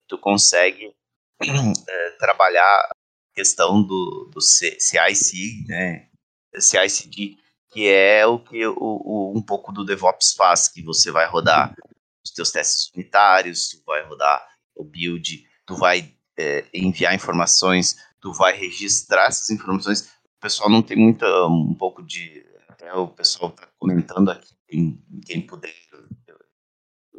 [0.08, 0.92] Tu consegue
[1.40, 2.92] é, trabalhar a
[3.36, 6.10] questão do, do CI/CD, né?
[6.58, 7.38] CI/CD,
[7.72, 11.76] que é o que o, o, um pouco do DevOps faz, que você vai rodar
[12.24, 18.34] os teus testes unitários, tu vai rodar o build, tu vai é, enviar informações, tu
[18.34, 20.10] vai registrar essas informações.
[20.38, 25.04] O pessoal não tem muita, um pouco de, até o pessoal está comentando aqui, quem,
[25.26, 25.74] quem puder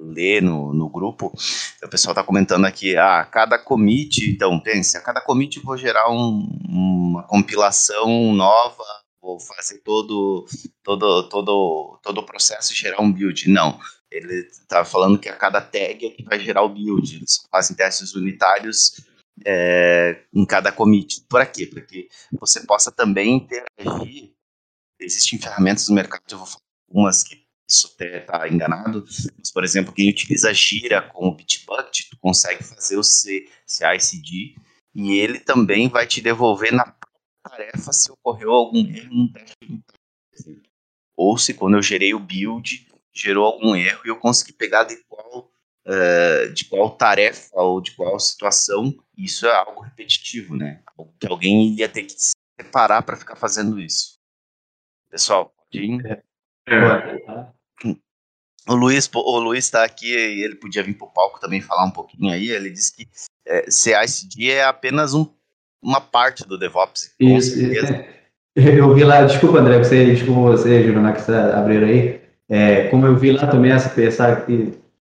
[0.00, 1.32] ler no, no grupo,
[1.82, 5.76] o pessoal está comentando aqui, ah, cada commit, então, pense, a cada commit eu vou
[5.76, 8.84] gerar um, uma compilação nova,
[9.20, 10.46] vou fazer todo,
[10.82, 13.48] todo, todo, todo o processo e gerar um build.
[13.48, 13.78] Não,
[14.10, 17.76] ele está falando que a cada tag é que vai gerar o build, eles fazem
[17.76, 19.00] testes unitários
[19.44, 21.24] é, em cada commit.
[21.28, 21.66] Para quê?
[21.66, 24.32] Para que você possa também interagir.
[24.98, 29.04] Existem ferramentas no mercado, eu vou falar algumas que isso está enganado,
[29.38, 34.56] mas, por exemplo, quem utiliza Gira com o Bitbucket, tu consegue fazer o CI/CD
[34.92, 36.84] e ele também vai te devolver na
[37.42, 39.82] tarefa se ocorreu algum erro no teste.
[41.16, 44.96] Ou se quando eu gerei o build, gerou algum erro e eu consegui pegar de
[45.04, 45.50] qual,
[45.86, 50.82] uh, de qual tarefa ou de qual situação, isso é algo repetitivo, né?
[51.18, 54.18] Que alguém ia ter que se preparar para ficar fazendo isso.
[55.10, 56.06] Pessoal, pode ir?
[56.06, 56.22] É.
[56.72, 57.60] É.
[58.68, 61.90] O Luiz o Luiz está aqui ele podia vir para o palco também falar um
[61.90, 62.50] pouquinho aí.
[62.50, 63.08] Ele disse que
[63.44, 65.26] é, CICD é apenas um,
[65.82, 67.12] uma parte do DevOps.
[67.18, 67.58] Isso,
[68.56, 72.20] eu vi lá, desculpa André, você, desculpa você, Juliana, que você abriu aí.
[72.48, 74.44] É, como eu vi lá também essa, essa,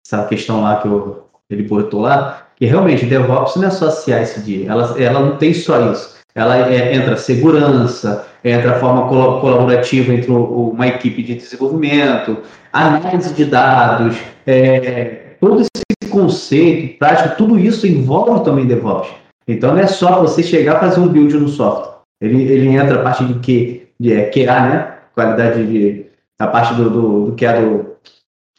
[0.06, 4.68] essa questão lá que eu, ele botou lá, que realmente DevOps não é só CICD,
[4.68, 6.20] ela, ela não tem só isso.
[6.36, 12.38] Ela é, entra segurança, entra a forma colaborativa entre uma equipe de desenvolvimento,
[12.72, 14.16] análise de dados,
[14.46, 19.10] é, todo esse conceito prático, tudo isso envolve também DevOps.
[19.50, 21.96] Então não é só você chegar a fazer um build no software.
[22.22, 24.94] Ele, ele entra a parte de, que, de é, QA, né?
[25.16, 26.06] Qualidade de.
[26.40, 27.96] a parte do, do, do que é do.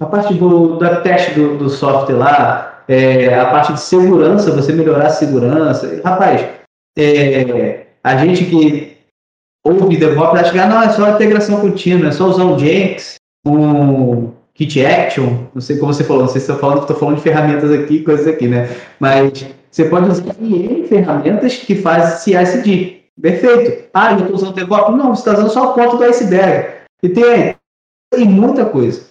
[0.00, 4.72] a parte do, da teste do, do software lá, é, a parte de segurança, você
[4.72, 6.00] melhorar a segurança.
[6.04, 6.44] Rapaz,
[6.98, 8.96] é, a gente que
[9.64, 13.14] ouve DevOps acha que ah, não, é só integração contínua, é só usar um Jenkins,
[13.46, 17.16] um Kit Action, não sei como você falou, não sei se estou falando, estou falando
[17.16, 18.68] de ferramentas aqui, coisas aqui, né?
[18.98, 23.02] Mas você pode usar N ferramentas que fazem CI/CD.
[23.20, 23.88] Perfeito.
[23.94, 24.96] Ah, eu estou usando DevOps?
[24.96, 26.80] Não, você está usando só a ponta do iceberg.
[27.02, 27.56] E tem,
[28.12, 29.08] tem muita coisa.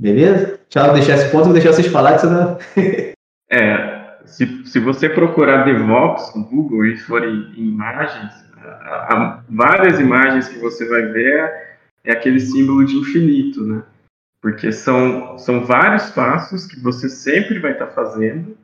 [0.00, 0.58] Beleza?
[0.68, 2.58] Tchau, deixar esse ponto, vou deixar vocês falarem, senão...
[3.50, 10.00] é, se, se você procurar DevOps no Google e for em, em imagens, há várias
[10.00, 11.72] imagens que você vai ver
[12.04, 13.82] é aquele símbolo de infinito, né?
[14.40, 18.56] Porque são, são vários passos que você sempre vai estar tá fazendo.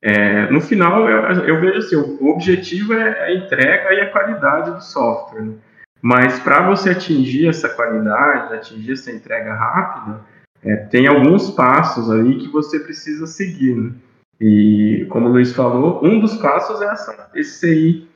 [0.00, 4.70] É, no final, eu, eu, vejo assim, o objetivo é a entrega e a qualidade
[4.70, 5.42] do software.
[5.42, 5.54] Né?
[6.00, 10.20] Mas para você atingir essa qualidade, atingir essa entrega rápida,
[10.62, 13.74] é, tem alguns passos aí que você precisa seguir.
[13.74, 13.92] Né?
[14.40, 18.06] E, como o Luiz falou, um dos passos é essa, esse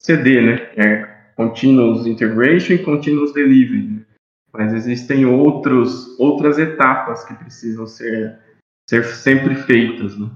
[0.00, 0.70] CD, né?
[0.76, 3.82] É Continuous Integration e Continuous Delivery.
[3.82, 4.00] Né?
[4.52, 8.38] Mas existem outros, outras etapas que precisam ser,
[8.88, 10.30] ser sempre feitas, né?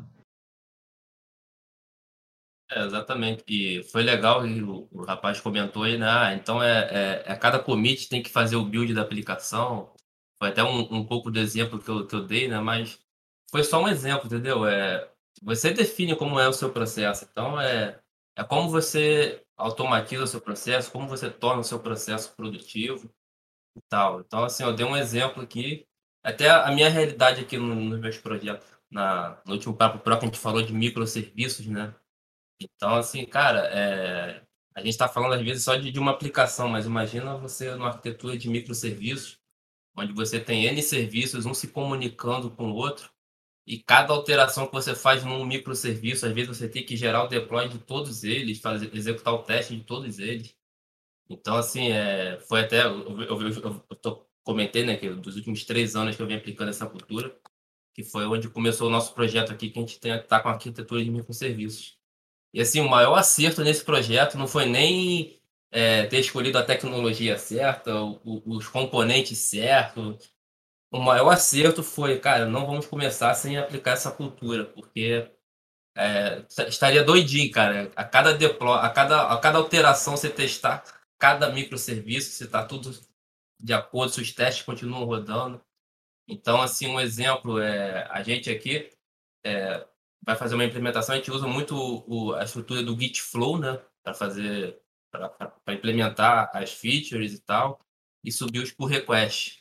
[2.70, 3.42] É, exatamente.
[3.48, 6.06] E foi legal, e o, o rapaz comentou aí, né?
[6.08, 9.92] Ah, então é, é, é, cada commit tem que fazer o build da aplicação.
[10.38, 12.60] Foi até um, um pouco do exemplo que eu, que eu dei, né?
[12.60, 12.98] Mas
[13.50, 14.64] foi só um exemplo, entendeu?
[14.66, 15.08] É,
[15.42, 17.26] você define como é o seu processo.
[17.30, 18.00] Então, é,
[18.36, 23.12] é como você automatiza o seu processo, como você torna o seu processo produtivo
[23.76, 24.20] e tal.
[24.20, 25.86] Então, assim, eu dei um exemplo aqui,
[26.24, 28.66] até a minha realidade aqui nos meus projetos.
[28.90, 31.94] Na, no último Papo Pro a gente falou de microserviços, né?
[32.60, 34.42] Então, assim, cara, é,
[34.74, 37.88] a gente está falando às vezes só de, de, uma aplicação, mas imagina você numa
[37.88, 39.38] arquitetura de microserviços,
[39.96, 43.10] onde você tem N serviços, um se comunicando com o outro,
[43.66, 47.28] e cada alteração que você faz num microserviço, às vezes você tem que gerar o
[47.28, 50.56] deploy de todos eles, fazer, executar o teste de todos eles.
[51.28, 52.84] Então, assim, é, foi até.
[52.84, 56.40] Eu, eu, eu, eu tô, comentei, né, que dos últimos três anos que eu venho
[56.40, 57.34] aplicando essa cultura,
[57.94, 61.04] que foi onde começou o nosso projeto aqui, que a gente está com a arquitetura
[61.04, 61.99] de microserviços.
[62.52, 67.38] E, assim, o maior acerto nesse projeto não foi nem é, ter escolhido a tecnologia
[67.38, 70.30] certa, o, os componentes certos,
[70.90, 75.30] o maior acerto foi, cara, não vamos começar sem aplicar essa cultura, porque
[75.96, 77.92] é, estaria doidinho, cara.
[77.96, 80.84] A cada deploy, a cada, a cada alteração você testar
[81.18, 82.98] cada microserviço, se está tudo
[83.60, 85.62] de acordo, se os testes continuam rodando.
[86.28, 88.90] Então, assim, um exemplo é a gente aqui
[89.44, 89.86] é,
[90.22, 91.74] vai fazer uma implementação, a gente usa muito
[92.06, 94.80] o, a estrutura do Git Flow, né, para fazer
[95.10, 97.80] para implementar as features e tal,
[98.22, 99.60] e subir os pull requests.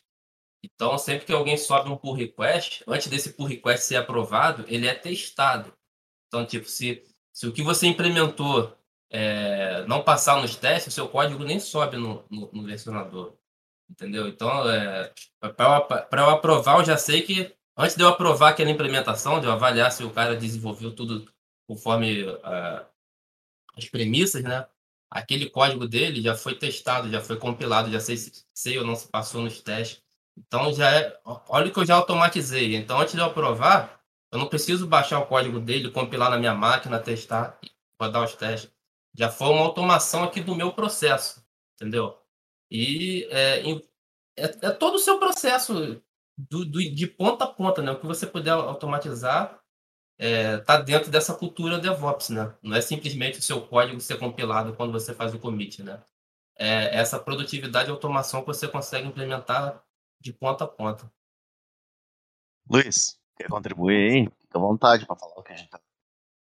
[0.64, 4.88] Então, sempre que alguém sobe um pull request, antes desse pull request ser aprovado, ele
[4.88, 5.74] é testado.
[6.28, 8.78] Então, tipo, se, se o que você implementou
[9.10, 13.36] é, não passar nos testes, o seu código nem sobe no, no, no versionador.
[13.90, 14.28] Entendeu?
[14.28, 19.40] Então, é, para eu aprovar, eu já sei que antes de eu aprovar aquela implementação,
[19.40, 21.32] de eu avaliar se o cara desenvolveu tudo
[21.66, 22.86] conforme uh,
[23.78, 24.68] as premissas, né?
[25.10, 28.96] Aquele código dele já foi testado, já foi compilado, já sei se sei ou não
[28.96, 30.04] se passou nos testes.
[30.38, 32.76] Então já é, olha que eu já automatizei.
[32.76, 36.54] Então antes de eu aprovar, eu não preciso baixar o código dele, compilar na minha
[36.54, 37.60] máquina, testar,
[38.00, 38.72] rodar os testes.
[39.16, 41.44] Já foi uma automação aqui do meu processo,
[41.76, 42.18] entendeu?
[42.70, 43.62] E é,
[44.38, 46.02] é, é todo o seu processo
[46.48, 47.92] do, do, de ponta a ponta, né?
[47.92, 49.60] O que você puder automatizar
[50.18, 52.54] está é, dentro dessa cultura DevOps, né?
[52.62, 56.02] Não é simplesmente o seu código ser compilado quando você faz o commit, né?
[56.58, 59.84] É essa produtividade e automação que você consegue implementar
[60.20, 61.12] de ponta a ponta.
[62.70, 64.30] Luiz, quer contribuir aí?
[64.42, 65.80] Fica à vontade para falar o que a gente está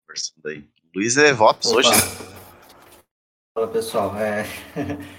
[0.07, 0.69] conversando aí.
[0.95, 1.91] Luiz é VOPS hoje.
[3.55, 4.45] Fala pessoal, é...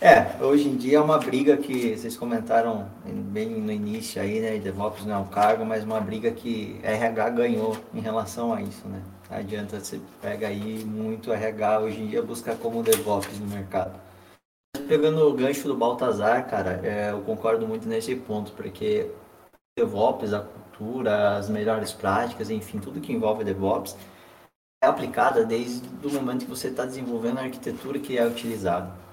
[0.00, 4.58] é, hoje em dia é uma briga que vocês comentaram bem no início aí, né?
[4.58, 8.86] DevOps não é um cargo, mas uma briga que RH ganhou em relação a isso,
[8.88, 9.02] né?
[9.30, 13.98] Não adianta você pega aí muito RH hoje em dia buscar como DevOps no mercado.
[14.86, 19.10] Pegando o gancho do Baltazar, cara, é, eu concordo muito nesse ponto, porque
[19.78, 23.96] DevOps, a cultura, as melhores práticas, enfim, tudo que envolve DevOps
[24.82, 29.05] é aplicada desde o momento que você está desenvolvendo a arquitetura que é utilizada.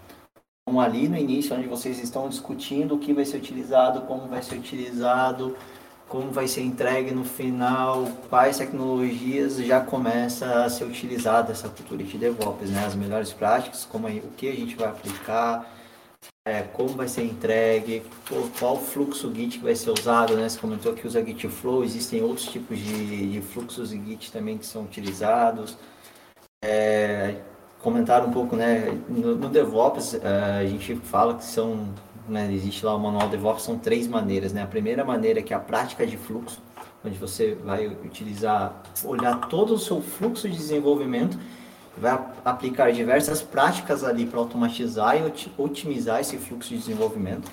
[0.65, 4.41] Então, ali no início, onde vocês estão discutindo o que vai ser utilizado, como vai
[4.41, 5.56] ser utilizado,
[6.08, 12.04] como vai ser entregue no final, quais tecnologias já começa a ser utilizada essa cultura
[12.04, 12.86] de DevOps, né?
[12.86, 15.69] As melhores práticas, como o que a gente vai aplicar,
[16.45, 18.04] é, como vai ser entregue,
[18.60, 20.47] qual fluxo Git vai ser usado, né?
[20.47, 24.58] Você comentou que usa Git Flow, existem outros tipos de, de fluxos de Git também
[24.58, 25.78] que são utilizados.
[26.63, 27.36] É,
[27.84, 28.98] comentar um pouco, né?
[29.08, 31.89] No, no DevOps, é, a gente fala que são
[32.28, 34.54] né, existe lá o manual DevOps, são três maneiras.
[34.54, 34.63] Né?
[34.63, 36.62] A primeira maneira é que é a prática de fluxo,
[37.04, 41.38] onde você vai utilizar, olhar todo o seu fluxo de desenvolvimento,
[41.98, 47.52] vai aplicar diversas práticas ali para automatizar e otimizar esse fluxo de desenvolvimento.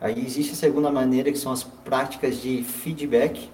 [0.00, 3.50] Aí existe a segunda maneira, que são as práticas de feedback,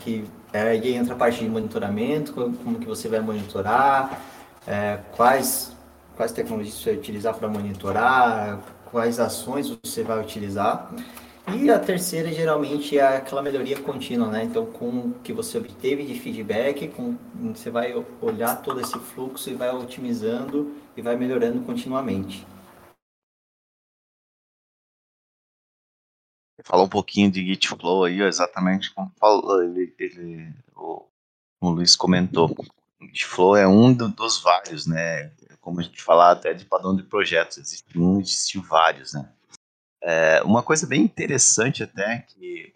[0.00, 4.20] que é, aí entra a parte de monitoramento, como, como que você vai monitorar,
[4.66, 5.76] é, quais,
[6.16, 10.92] quais tecnologias você vai utilizar para monitorar, quais ações você vai utilizar.
[11.54, 14.44] E a terceira geralmente é aquela melhoria contínua, né?
[14.44, 17.16] Então, com o que você obteve de feedback, com,
[17.52, 22.46] você vai olhar todo esse fluxo e vai otimizando e vai melhorando continuamente.
[26.62, 31.06] Falar um pouquinho de Git Flow aí, exatamente como falou, ele, ele, o,
[31.60, 32.54] o Luiz comentou.
[33.02, 35.30] Git Flow é um do, dos vários, né?
[35.60, 39.30] como a gente falar até de padrão de projetos, existe um, existiu vários, né?
[40.02, 42.72] É, uma coisa bem interessante até, que,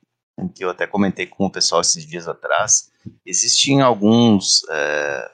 [0.54, 2.92] que eu até comentei com o pessoal esses dias atrás,
[3.24, 5.30] existem alguns, é,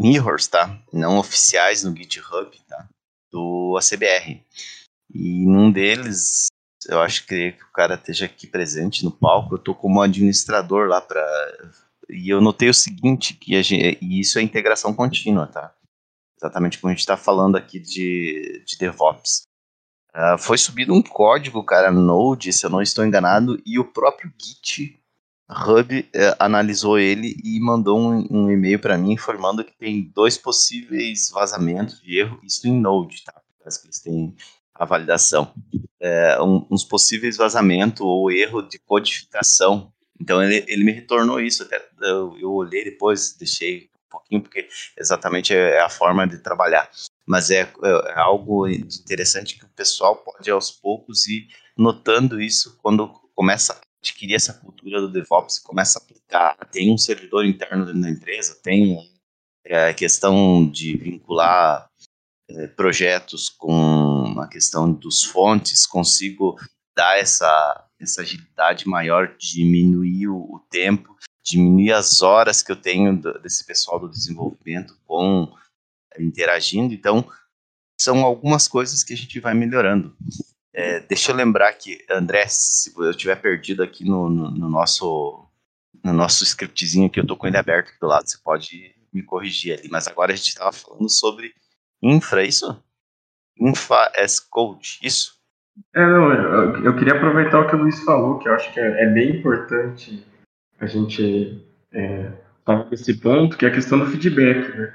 [0.00, 0.82] mirrors, tá?
[0.92, 2.88] Não oficiais no GitHub, tá?
[3.30, 4.42] Do ACBR.
[5.12, 6.46] E num deles,
[6.88, 11.00] eu acho que o cara esteja aqui presente no palco, eu tô como administrador lá
[11.00, 11.20] para
[12.12, 15.74] e eu notei o seguinte, que gente, e isso é integração contínua, tá?
[16.38, 19.42] Exatamente como a gente está falando aqui de, de DevOps.
[20.14, 24.32] Uh, foi subido um código, cara, Node, se eu não estou enganado, e o próprio
[24.40, 25.00] Git
[25.48, 30.38] Hub uh, analisou ele e mandou um, um e-mail para mim informando que tem dois
[30.38, 33.40] possíveis vazamentos de erro, isso em Node, tá?
[33.58, 34.34] Parece que eles têm
[34.74, 35.52] a validação.
[35.74, 39.92] Uh, um, uns possíveis vazamentos ou erro de codificação.
[40.20, 44.68] Então ele, ele me retornou isso, até eu, eu olhei depois, deixei um pouquinho, porque
[44.98, 46.90] exatamente é, é a forma de trabalhar.
[47.26, 53.08] Mas é, é, algo interessante que o pessoal pode aos poucos ir notando isso quando
[53.34, 56.56] começa a adquirir essa cultura do DevOps, começa a aplicar.
[56.70, 58.98] Tem um servidor interno dentro da empresa, tem
[59.64, 61.88] é, a questão de vincular
[62.48, 66.56] é, projetos com a questão dos fontes, consigo
[66.96, 73.16] dar essa, essa agilidade maior, diminuir o, o tempo, diminuir as horas que eu tenho
[73.16, 75.52] do, desse pessoal do desenvolvimento com
[76.18, 76.92] interagindo.
[76.94, 77.28] Então,
[78.00, 80.16] são algumas coisas que a gente vai melhorando.
[80.72, 85.46] É, deixa eu lembrar que, André, se eu estiver perdido aqui no, no, no, nosso
[86.02, 89.22] no nosso scriptzinho que eu estou com ele aberto aqui do lado, você pode me
[89.22, 89.88] corrigir ali.
[89.90, 91.52] Mas agora a gente estava falando sobre
[92.02, 92.82] infra, é isso?
[93.58, 95.39] Infra as code, isso?
[95.94, 98.80] É, não, eu, eu, queria aproveitar o que o Luiz falou, que eu acho que
[98.80, 100.26] é, é bem importante
[100.78, 102.32] a gente é,
[102.64, 104.76] falar desse ponto, que é a questão do feedback.
[104.76, 104.94] Né?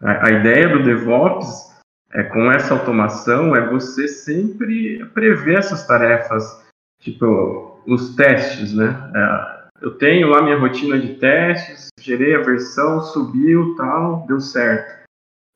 [0.00, 1.70] A, a ideia do DevOps
[2.12, 6.64] é com essa automação é você sempre prever essas tarefas,
[7.00, 9.10] tipo os testes, né?
[9.14, 15.00] É, eu tenho lá minha rotina de testes, gerei a versão, subiu, tal, deu certo.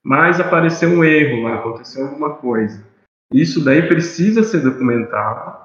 [0.03, 2.83] Mas apareceu um erro lá, aconteceu alguma coisa.
[3.35, 5.57] Isso daí precisa ser documentado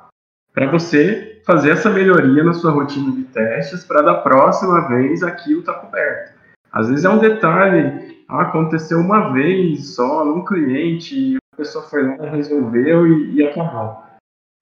[0.51, 5.61] para você fazer essa melhoria na sua rotina de testes para da próxima vez aquilo
[5.61, 6.33] tá coberto.
[6.71, 12.29] Às vezes é um detalhe aconteceu uma vez só num cliente, a pessoa foi lá,
[12.31, 14.03] resolveu e, e acabou.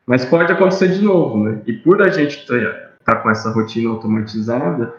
[0.06, 1.62] Mas pode acontecer de novo, né?
[1.66, 4.94] E por a gente estar tá com essa rotina automatizada,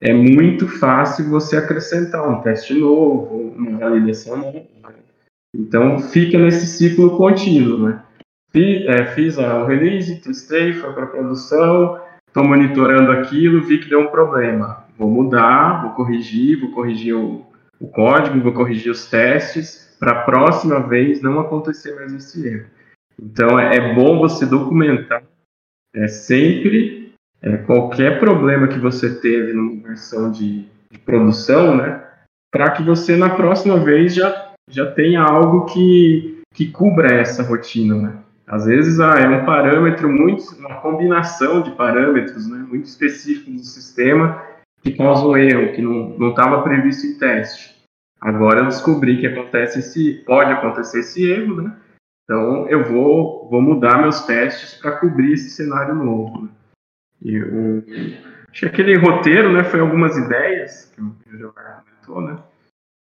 [0.00, 4.99] é muito fácil você acrescentar um teste novo, uma validação nova.
[5.54, 8.02] Então fica nesse ciclo contínuo, né?
[8.52, 14.00] Fiz, é, fiz o release, testei, foi para produção, estou monitorando aquilo, vi que deu
[14.00, 14.84] um problema.
[14.98, 17.46] Vou mudar, vou corrigir, vou corrigir o,
[17.80, 22.66] o código, vou corrigir os testes para a próxima vez não acontecer mais esse erro.
[23.20, 25.22] Então é, é bom você documentar
[25.94, 32.02] é, sempre é, qualquer problema que você teve numa versão de, de produção, né,
[32.50, 37.94] para que você na próxima vez já, já tenha algo que, que cubra essa rotina,
[37.96, 38.16] né.
[38.46, 43.62] Às vezes ah, é um parâmetro muito, uma combinação de parâmetros, né, muito específico do
[43.62, 44.42] sistema
[44.82, 47.78] que causa um erro que não estava previsto em teste.
[48.20, 51.76] Agora eu descobri que acontece esse, pode acontecer esse erro, né?
[52.24, 56.42] Então eu vou, vou mudar meus testes para cobrir esse cenário novo.
[56.42, 56.48] Né?
[57.22, 57.84] E o,
[58.50, 62.42] acho que aquele roteiro, né, foi algumas ideias que o Gilmar comentou, né?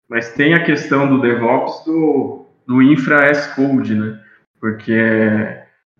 [0.10, 4.22] Mas tem a questão do DevOps do, do infra as code, né?
[4.60, 4.94] Porque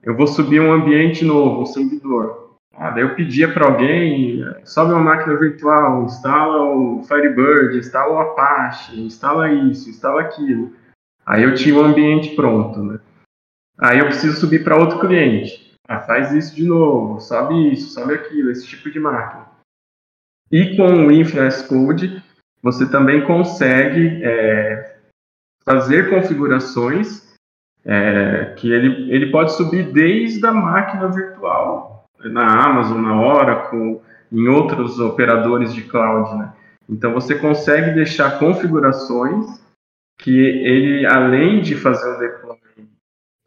[0.02, 2.56] eu vou subir um ambiente novo, um servidor.
[2.74, 8.20] Ah, daí eu pedia para alguém, sobe uma máquina virtual, instala o Firebird, instala o
[8.20, 10.74] Apache, instala isso, instala aquilo.
[11.26, 13.00] Aí eu tinha o ambiente pronto, né?
[13.80, 15.74] Aí eu preciso subir para outro cliente.
[15.88, 19.48] Ah, faz isso de novo, sobe isso, sobe aquilo, esse tipo de máquina.
[20.52, 22.24] E com o Infra Code,
[22.62, 24.98] você também consegue é,
[25.64, 27.28] fazer configurações
[27.86, 34.02] é, que ele, ele pode subir desde a máquina virtual na Amazon, na Oracle,
[34.32, 36.54] em outros operadores de cloud, né?
[36.90, 39.62] Então você consegue deixar configurações
[40.18, 42.58] que ele, além de fazer o deploy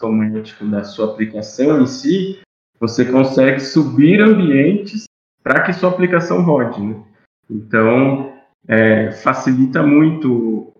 [0.00, 2.40] automático da sua aplicação em si,
[2.78, 5.04] você consegue subir ambientes
[5.42, 6.80] para que sua aplicação rode.
[6.80, 7.02] Né?
[7.50, 8.39] Então,
[8.70, 10.72] é, facilita muito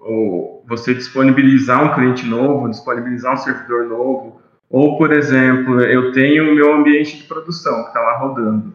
[0.64, 6.54] você disponibilizar um cliente novo, disponibilizar um servidor novo, ou, por exemplo, eu tenho o
[6.54, 8.72] meu ambiente de produção que está lá rodando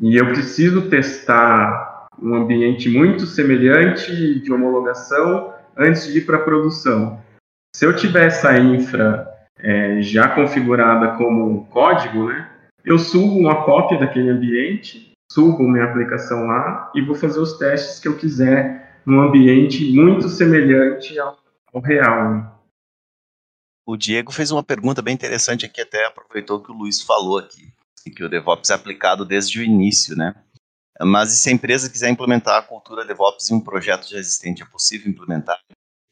[0.00, 6.42] e eu preciso testar um ambiente muito semelhante de homologação antes de ir para a
[6.42, 7.20] produção.
[7.74, 9.28] Se eu tiver essa infra
[9.60, 12.48] é, já configurada como código, né,
[12.84, 17.98] eu subo uma cópia daquele ambiente, subo minha aplicação lá e vou fazer os testes
[17.98, 21.38] que eu quiser num ambiente muito semelhante ao,
[21.72, 22.62] ao real.
[23.86, 27.72] O Diego fez uma pergunta bem interessante aqui, até aproveitou que o Luiz falou aqui,
[28.14, 30.34] que o DevOps é aplicado desde o início, né?
[31.00, 34.62] Mas e se a empresa quiser implementar a cultura DevOps em um projeto já existente,
[34.62, 35.58] é possível implementar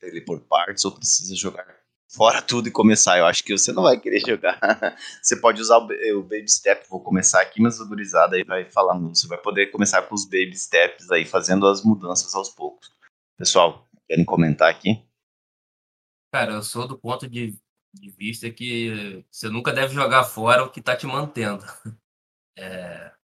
[0.02, 1.79] ele por partes ou precisa jogar
[2.10, 3.18] fora tudo e começar?
[3.18, 4.58] Eu acho que você não vai querer jogar.
[5.22, 8.98] você pode usar o Baby Step, vou começar aqui, mas o gurizada aí vai falar,
[8.98, 12.92] você vai poder começar com os Baby Steps aí, fazendo as mudanças aos poucos.
[13.36, 15.02] Pessoal, querem comentar aqui?
[16.32, 17.56] Cara, eu sou do ponto de,
[17.94, 21.64] de vista que você nunca deve jogar fora o que está te mantendo.
[22.58, 23.14] É,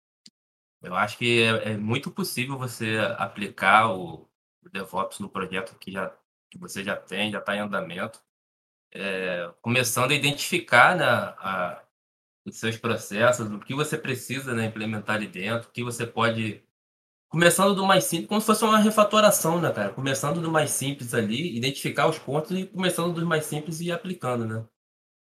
[0.82, 4.26] eu acho que é, é, muito possível você aplicar o,
[4.62, 6.10] o, DevOps no projeto que, já,
[6.50, 8.22] que você já tem, já está em andamento,
[8.92, 11.82] é, começando a identificar né, a,
[12.44, 16.62] os seus processos, o que você precisa né, implementar ali dentro, o que você pode
[17.28, 19.92] Começando do mais simples, como se fosse uma refatoração, né, cara?
[19.92, 24.46] Começando do mais simples ali, identificar os pontos e começando dos mais simples e aplicando,
[24.46, 24.64] né?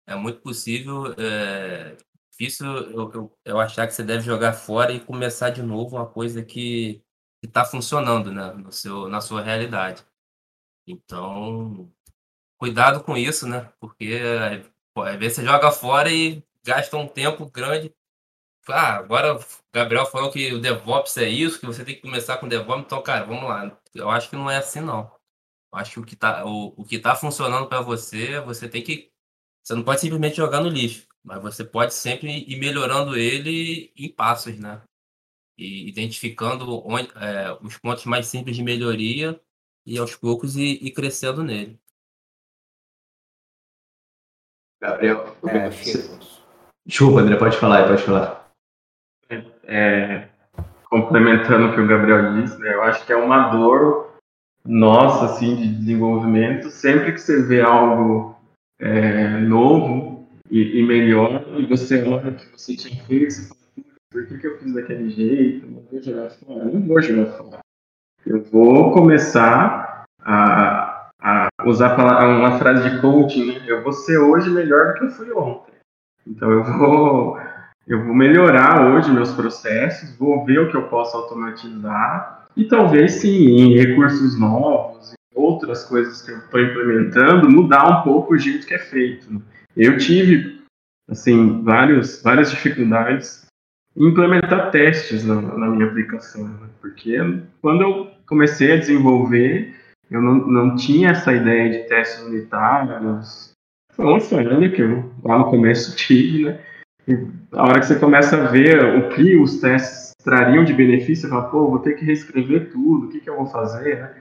[0.06, 1.96] É muito possível, é
[2.30, 6.06] difícil eu, eu, eu achar que você deve jogar fora e começar de novo uma
[6.06, 7.02] coisa que
[7.42, 10.04] está funcionando, né, no seu, na sua realidade.
[10.86, 11.90] Então,
[12.62, 13.68] cuidado com isso, né?
[13.80, 14.20] Porque
[14.96, 17.92] às vezes você joga fora e gasta um tempo grande
[18.68, 22.38] ah, agora o Gabriel falou que o DevOps é isso, que você tem que começar
[22.38, 23.76] com o DevOps, então, cara, vamos lá.
[23.94, 25.10] Eu acho que não é assim, não.
[25.72, 28.82] Eu acho que o que tá, o, o que tá funcionando para você, você tem
[28.82, 29.10] que.
[29.64, 34.08] Você não pode simplesmente jogar no lixo, mas você pode sempre ir melhorando ele em
[34.08, 34.82] passos, né?
[35.58, 39.40] E identificando onde, é, os pontos mais simples de melhoria
[39.86, 41.80] e aos poucos ir, ir crescendo nele.
[44.82, 45.68] Gabriel, é,
[46.84, 48.42] Desculpa, André, pode falar, pode falar
[49.64, 50.28] é,
[50.84, 54.12] complementando o que o Gabriel disse, né, eu acho que é uma dor
[54.64, 58.36] nossa, assim, de desenvolvimento, sempre que você vê algo
[58.78, 63.60] é, novo e, e, melhor, e você olha o que você tinha feito, você fala,
[64.10, 65.66] por que, que eu fiz daquele jeito?
[65.66, 67.58] Não vou jogar fora, não vou jogar fora.
[68.24, 73.64] Eu vou começar a, a usar uma frase de coaching, né?
[73.66, 75.72] eu vou ser hoje melhor do que eu fui ontem.
[76.26, 77.38] Então eu vou
[77.86, 83.12] eu vou melhorar hoje meus processos, vou ver o que eu posso automatizar e talvez
[83.12, 88.66] sim, em recursos novos, outras coisas que eu estou implementando, mudar um pouco o jeito
[88.66, 89.42] que é feito.
[89.76, 90.62] Eu tive
[91.10, 93.46] assim vários, várias dificuldades
[93.96, 96.68] em implementar testes na, na minha aplicação, né?
[96.80, 97.16] porque
[97.60, 99.74] quando eu comecei a desenvolver,
[100.12, 103.52] eu não, não tinha essa ideia de testes unitários.
[103.94, 106.60] Foi uma falha que eu lá no começo tive, né?
[107.52, 111.28] a hora que você começa a ver o que os testes trariam de benefício, você
[111.28, 114.14] fala, pô, vou ter que reescrever tudo, o que, que eu vou fazer, né?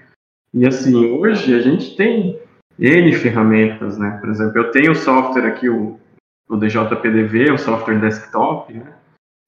[0.54, 2.40] E assim, hoje a gente tem
[2.80, 4.18] N ferramentas, né?
[4.20, 6.00] Por exemplo, eu tenho o software aqui, o,
[6.50, 8.94] o DJPDV, o software desktop, né?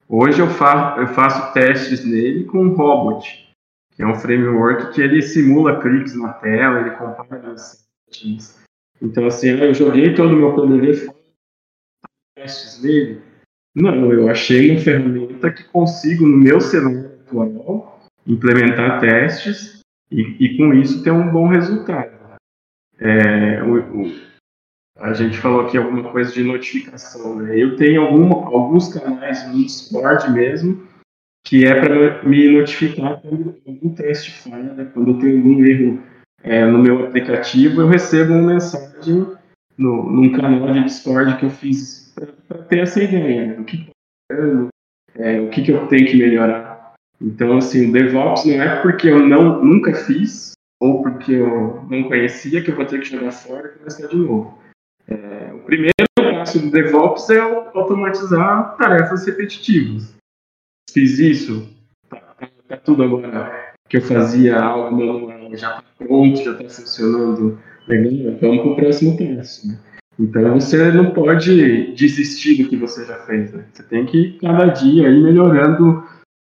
[0.08, 3.53] Hoje eu, fa eu faço testes nele com o Robot,
[3.94, 8.62] que é um framework que ele simula cliques na tela, ele compara as settings.
[9.00, 11.12] Então, assim, eu joguei todo o meu PDV
[12.44, 13.22] testes nele?
[13.74, 19.80] Não, eu achei uma ferramenta que consigo, no meu cenário atual, implementar testes
[20.10, 22.14] e, e com isso ter um bom resultado.
[22.98, 24.12] É, o, o,
[24.98, 27.36] a gente falou aqui alguma coisa de notificação.
[27.36, 27.58] Né?
[27.58, 30.86] Eu tenho alguma, alguns canais no Discord mesmo
[31.44, 36.02] que é para me notificar quando algum teste falha, quando eu tenho algum erro
[36.42, 39.26] é, no meu aplicativo, eu recebo uma mensagem
[39.76, 42.14] no, num canal de Discord que eu fiz
[42.48, 43.88] para ter essa ideia né, do que
[45.16, 46.94] é, o que, que eu tenho que melhorar.
[47.20, 52.04] Então, assim, o DevOps não é porque eu não, nunca fiz ou porque eu não
[52.04, 54.58] conhecia que eu vou ter que jogar fora e começar de novo.
[55.06, 60.14] É, o primeiro passo do DevOps é automatizar tarefas repetitivas.
[60.94, 61.68] Fiz isso,
[62.08, 66.68] tá, tá, tá tudo agora que eu fazia algo manual, já está pronto, já está
[66.68, 69.66] funcionando legal, vamos para o próximo passo.
[69.66, 69.78] Né?
[70.20, 73.64] Então você não pode desistir do que você já fez, né?
[73.72, 76.04] Você tem que cada dia ir melhorando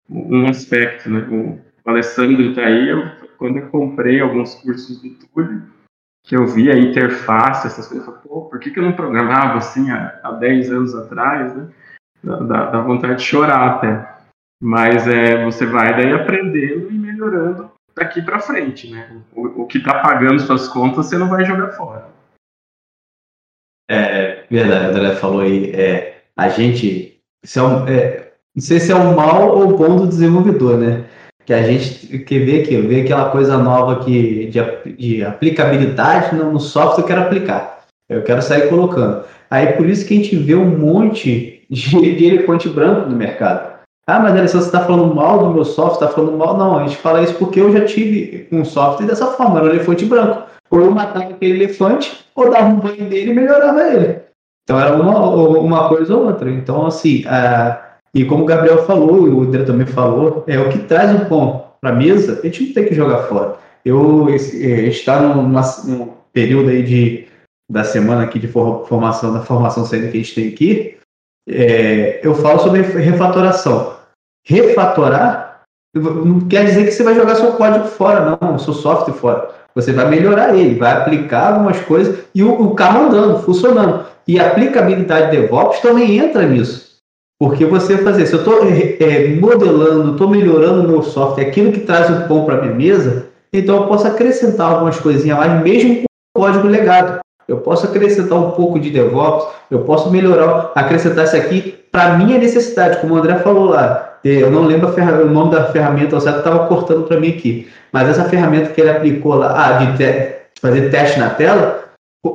[0.09, 1.21] um aspecto, né?
[1.31, 3.03] O Alessandro está aí, eu,
[3.37, 5.65] quando eu comprei alguns cursos do Túlio,
[6.25, 8.93] que eu vi a interface, essas coisas, eu falei, pô, por que, que eu não
[8.93, 11.69] programava assim há, há 10 anos atrás, né?
[12.25, 14.20] Dá, dá vontade de chorar até.
[14.61, 19.23] Mas é, você vai daí aprendendo e melhorando daqui para frente, né?
[19.35, 22.09] O, o que está pagando suas contas, você não vai jogar fora.
[23.91, 28.93] É, verdade, o André falou aí, é, a gente, é um, é, não sei se
[28.93, 31.07] é o mal ou bom do desenvolvedor, né?
[31.45, 36.53] Que a gente que vê aquilo, vê aquela coisa nova que, de, de aplicabilidade no,
[36.53, 37.87] no software eu quero aplicar.
[38.09, 39.25] Eu quero sair colocando.
[39.51, 43.80] Aí por isso que a gente vê um monte de, de elefante branco no mercado.
[44.11, 46.59] Ah, mas Alessandro, você está falando mal do meu software, está falando mal?
[46.59, 49.71] Não, a gente fala isso porque eu já tive um software dessa forma, era um
[49.71, 50.51] elefante branco.
[50.69, 54.19] Ou eu matava aquele elefante, ou dava um banho dele e melhorava ele.
[54.65, 55.17] Então era uma,
[55.61, 56.51] uma coisa ou outra.
[56.51, 57.23] Então, assim,
[58.13, 61.27] e como o Gabriel falou, e o André também falou, é o que traz o
[61.27, 63.59] pão para a mesa, a gente não tem que jogar fora.
[63.85, 67.29] Eu está num período aí de,
[67.71, 70.99] da semana aqui de formação, da formação séria que a gente tem aqui,
[71.49, 74.00] é, eu falo sobre refatoração.
[74.45, 75.51] Refatorar
[75.95, 79.49] não quer dizer que você vai jogar seu código fora, não, seu software fora.
[79.75, 84.05] Você vai melhorar ele, vai aplicar algumas coisas e o, o carro andando, funcionando.
[84.27, 86.91] E a aplicabilidade DevOps também entra nisso.
[87.41, 91.73] Porque você fazer, se eu estou é, é, modelando, estou melhorando o meu software, aquilo
[91.73, 96.03] que traz o pão para minha mesa, então eu posso acrescentar algumas coisinhas lá, mesmo
[96.35, 97.19] com o código legado.
[97.49, 102.39] Eu posso acrescentar um pouco de DevOps, eu posso melhorar, acrescentar isso aqui para minha
[102.39, 104.10] necessidade, como o André falou lá.
[104.25, 107.69] Eu não lembro o nome da ferramenta, certo estava cortando para mim aqui.
[107.93, 111.85] Mas essa ferramenta que ele aplicou lá, ah, de te fazer teste na tela,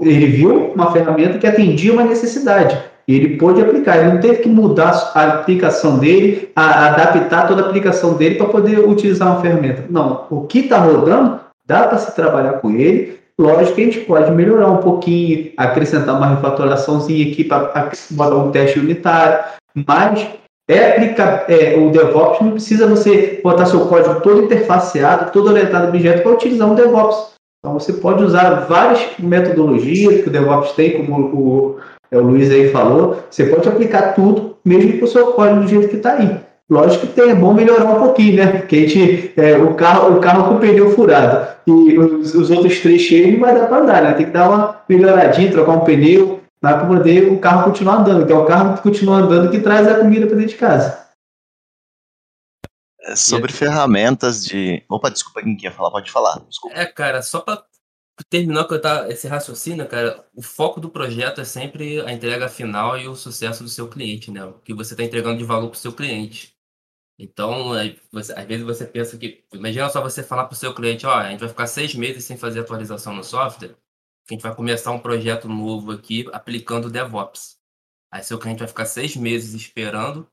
[0.02, 2.78] ele viu uma ferramenta que atendia uma necessidade.
[3.08, 7.62] E ele pôde aplicar, ele não teve que mudar a aplicação dele, a, adaptar toda
[7.62, 9.86] a aplicação dele para poder utilizar uma ferramenta.
[9.90, 13.20] Não, o que está rodando, dá para se trabalhar com ele.
[13.38, 18.50] Lógico que a gente pode melhorar um pouquinho, acrescentar uma refatoraçãozinha aqui para botar um
[18.50, 19.44] teste unitário,
[19.88, 20.28] mas
[20.68, 25.86] é aplicar, é, o DevOps não precisa você botar seu código todo interfaceado, todo orientado
[25.86, 27.36] a objeto para utilizar um DevOps.
[27.60, 31.80] Então você pode usar várias metodologias que o DevOps tem, como o,
[32.12, 33.18] o Luiz aí falou.
[33.30, 36.40] Você pode aplicar tudo, mesmo com o seu código do jeito que está aí.
[36.68, 38.48] Lógico que tem, é bom melhorar um pouquinho, né?
[38.54, 42.50] Porque a gente, é, o, carro, o carro com o pneu furado e os, os
[42.50, 44.14] outros três cheios não vai dar para andar, né?
[44.14, 46.40] Tem que dar uma melhoradinha, trocar um pneu,
[46.74, 49.88] para poder o carro continuar andando, que é o carro que continua andando que traz
[49.88, 51.06] a comida para dentro de casa.
[53.02, 54.84] É sobre ferramentas de.
[54.90, 56.40] Opa, desculpa, quem quer falar, pode falar.
[56.50, 56.76] Desculpa.
[56.76, 57.64] É, cara, só para
[58.30, 62.98] terminar que tá, esse raciocínio, cara, o foco do projeto é sempre a entrega final
[62.98, 64.44] e o sucesso do seu cliente, né?
[64.44, 66.56] O que você está entregando de valor para o seu cliente.
[67.18, 67.74] Então,
[68.12, 69.44] você, às vezes você pensa que.
[69.54, 72.24] Imagina só você falar para o seu cliente: ó, a gente vai ficar seis meses
[72.24, 73.76] sem fazer atualização no software
[74.30, 77.58] a gente vai começar um projeto novo aqui aplicando DevOps.
[78.12, 80.28] Aí seu cliente vai ficar seis meses esperando,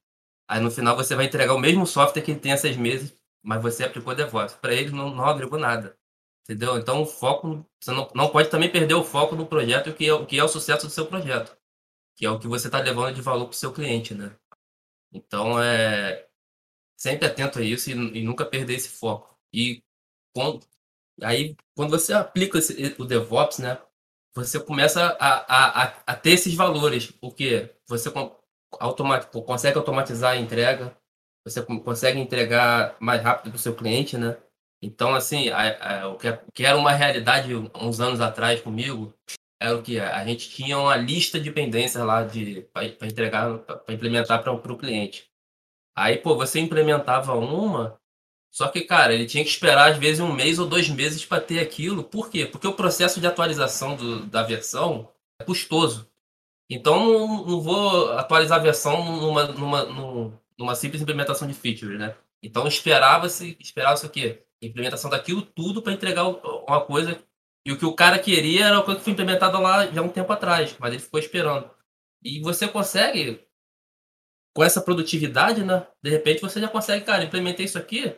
[0.49, 3.15] aí no final você vai entregar o mesmo software que ele tem há seis meses,
[3.43, 4.55] mas você aplicou DevOps.
[4.55, 5.97] Para ele não, não agregou nada.
[6.45, 6.77] Entendeu?
[6.77, 10.13] Então o foco, você não, não pode também perder o foco no projeto, que é,
[10.13, 11.57] o que é o sucesso do seu projeto,
[12.17, 14.35] que é o que você está levando de valor para o seu cliente, né?
[15.13, 16.27] Então é
[16.97, 19.39] sempre atento a isso e, e nunca perder esse foco.
[19.53, 19.83] E
[20.35, 20.61] com,
[21.21, 23.79] Aí, quando você aplica esse, o DevOps, né,
[24.35, 28.11] você começa a, a, a, ter esses valores, porque você
[28.81, 30.97] automat, consegue automatizar a entrega,
[31.45, 34.39] você consegue entregar mais rápido para o seu cliente, né?
[34.81, 39.13] Então, assim, a, que, o que era uma realidade uns anos atrás comigo
[39.61, 43.95] era o que a gente tinha uma lista de pendências lá de para entregar, para
[43.95, 45.31] implementar para o cliente.
[45.97, 48.01] Aí, pô, você implementava uma,
[48.53, 51.41] só que, cara, ele tinha que esperar às vezes um mês ou dois meses para
[51.41, 52.05] ter aquilo.
[52.05, 52.45] Por quê?
[52.45, 55.09] Porque o processo de atualização do, da versão
[55.41, 56.07] é custoso.
[56.71, 59.85] Então, não, não vou atualizar a versão numa, numa,
[60.59, 62.15] numa, simples implementação de features, né?
[62.43, 64.45] Então, esperava-se esperava o quê?
[64.61, 67.19] Implementação daquilo tudo para entregar uma coisa.
[67.65, 70.33] E o que o cara queria era coisa que foi implementada lá já um tempo
[70.33, 71.71] atrás, mas ele ficou esperando.
[72.23, 73.41] E você consegue,
[74.55, 75.87] com essa produtividade, né?
[76.03, 78.15] De repente você já consegue, cara, implementei isso aqui,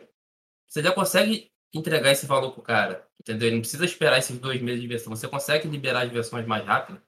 [0.67, 3.47] você já consegue entregar esse valor pro cara, entendeu?
[3.47, 5.15] Ele não precisa esperar esses dois meses de versão.
[5.15, 7.01] Você consegue liberar as versões mais rápido.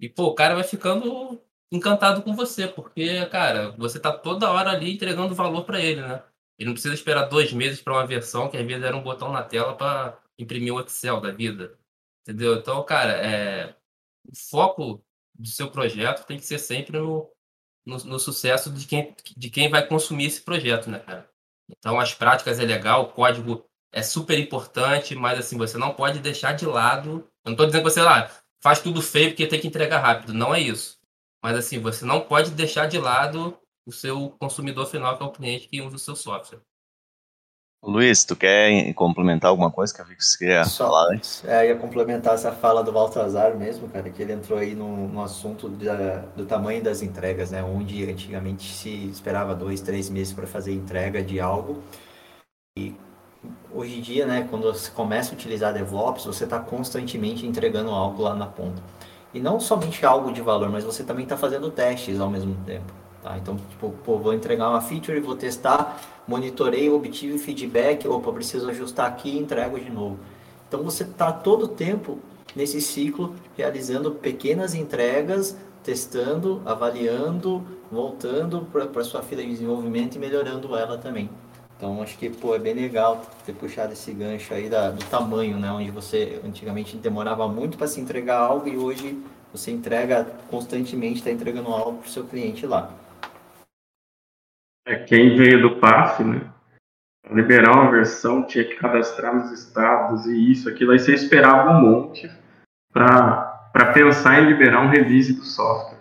[0.00, 1.40] E, pô, o cara vai ficando
[1.70, 6.22] encantado com você, porque, cara, você tá toda hora ali entregando valor para ele, né?
[6.58, 9.30] Ele não precisa esperar dois meses para uma versão que às vezes era um botão
[9.32, 11.78] na tela para imprimir o Excel da vida.
[12.22, 12.56] Entendeu?
[12.56, 13.76] Então, cara, é...
[14.26, 17.30] o foco do seu projeto tem que ser sempre no,
[17.86, 21.30] no, no sucesso de quem, de quem vai consumir esse projeto, né, cara?
[21.68, 26.18] Então, as práticas é legal, o código é super importante, mas assim, você não pode
[26.18, 27.28] deixar de lado.
[27.44, 28.30] Eu não estou dizendo que você lá
[28.62, 30.98] faz tudo feio porque tem que entregar rápido, não é isso.
[31.42, 35.32] Mas assim, você não pode deixar de lado o seu consumidor final, que é o
[35.32, 36.60] cliente que usa o seu software.
[37.82, 41.44] Luiz, tu quer complementar alguma coisa que eu vi que você queria Só, falar antes?
[41.44, 45.22] É, ia complementar essa fala do Baltazar mesmo, cara, que ele entrou aí no, no
[45.22, 47.62] assunto da, do tamanho das entregas, né?
[47.62, 51.80] Onde antigamente se esperava dois, três meses para fazer entrega de algo.
[53.72, 58.22] hoje em dia, né, quando você começa a utilizar DevOps, você está constantemente entregando algo
[58.22, 58.82] lá na ponta.
[59.32, 62.92] E não somente algo de valor, mas você também está fazendo testes ao mesmo tempo.
[63.22, 63.36] Tá?
[63.36, 69.06] Então, tipo, pô, vou entregar uma feature, vou testar, monitorei, obtive feedback, opa, preciso ajustar
[69.06, 70.18] aqui e entrego de novo.
[70.68, 72.18] Então, você está todo o tempo
[72.54, 80.18] nesse ciclo realizando pequenas entregas, testando, avaliando, voltando para a sua fila de desenvolvimento e
[80.18, 81.30] melhorando ela também.
[81.78, 85.56] Então acho que pô, é bem legal ter puxado esse gancho aí da, do tamanho,
[85.56, 85.70] né?
[85.70, 89.16] Onde você antigamente demorava muito para se entregar algo e hoje
[89.52, 92.90] você entrega constantemente, está entregando algo para o seu cliente lá.
[94.88, 96.40] É, quem veio do PAF, né?
[97.30, 101.82] Liberar uma versão, tinha que cadastrar nos estados e isso, aquilo, aí você esperava um
[101.82, 102.30] monte
[102.90, 105.98] para pensar em liberar um release do software.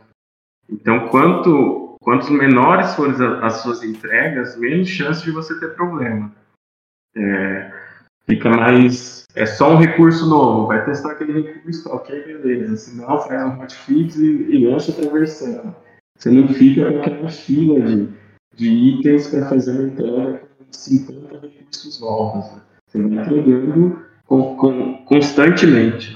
[0.69, 6.31] Então, quanto Quanto menores forem as suas entregas, menos chance de você ter problema.
[7.13, 7.69] É,
[8.25, 9.25] fica mais.
[9.35, 12.77] É só um recurso novo, vai testar aquele recurso, ok, beleza.
[12.77, 15.75] Se não, faz um hotfix e, e lança outra versão.
[16.17, 18.07] Você não fica com aquela fila de,
[18.57, 22.61] de itens para fazer uma entrega com 50 recursos novos.
[22.87, 26.15] Você vai entregando com, com, constantemente.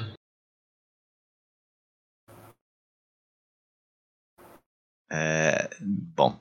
[5.12, 5.70] É,
[6.16, 6.40] bom,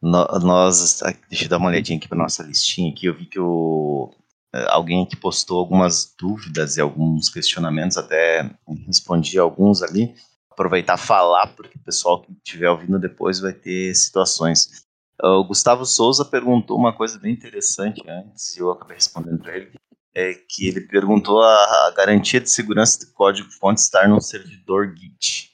[0.00, 4.14] nós, deixa eu dar uma olhadinha aqui para nossa listinha aqui, eu vi que o,
[4.54, 8.50] é, alguém que postou algumas dúvidas e alguns questionamentos, até
[8.86, 10.14] respondi alguns ali,
[10.50, 14.86] aproveitar falar, porque o pessoal que estiver ouvindo depois vai ter situações.
[15.22, 19.72] O Gustavo Souza perguntou uma coisa bem interessante antes, e eu acabei respondendo para ele,
[20.12, 25.52] é que ele perguntou a, a garantia de segurança do código-fonte estar num servidor Git.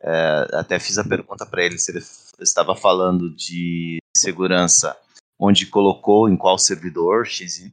[0.00, 2.04] É, até fiz a pergunta para ele se ele
[2.40, 4.96] estava falando de segurança
[5.38, 7.72] onde colocou em qual servidor XY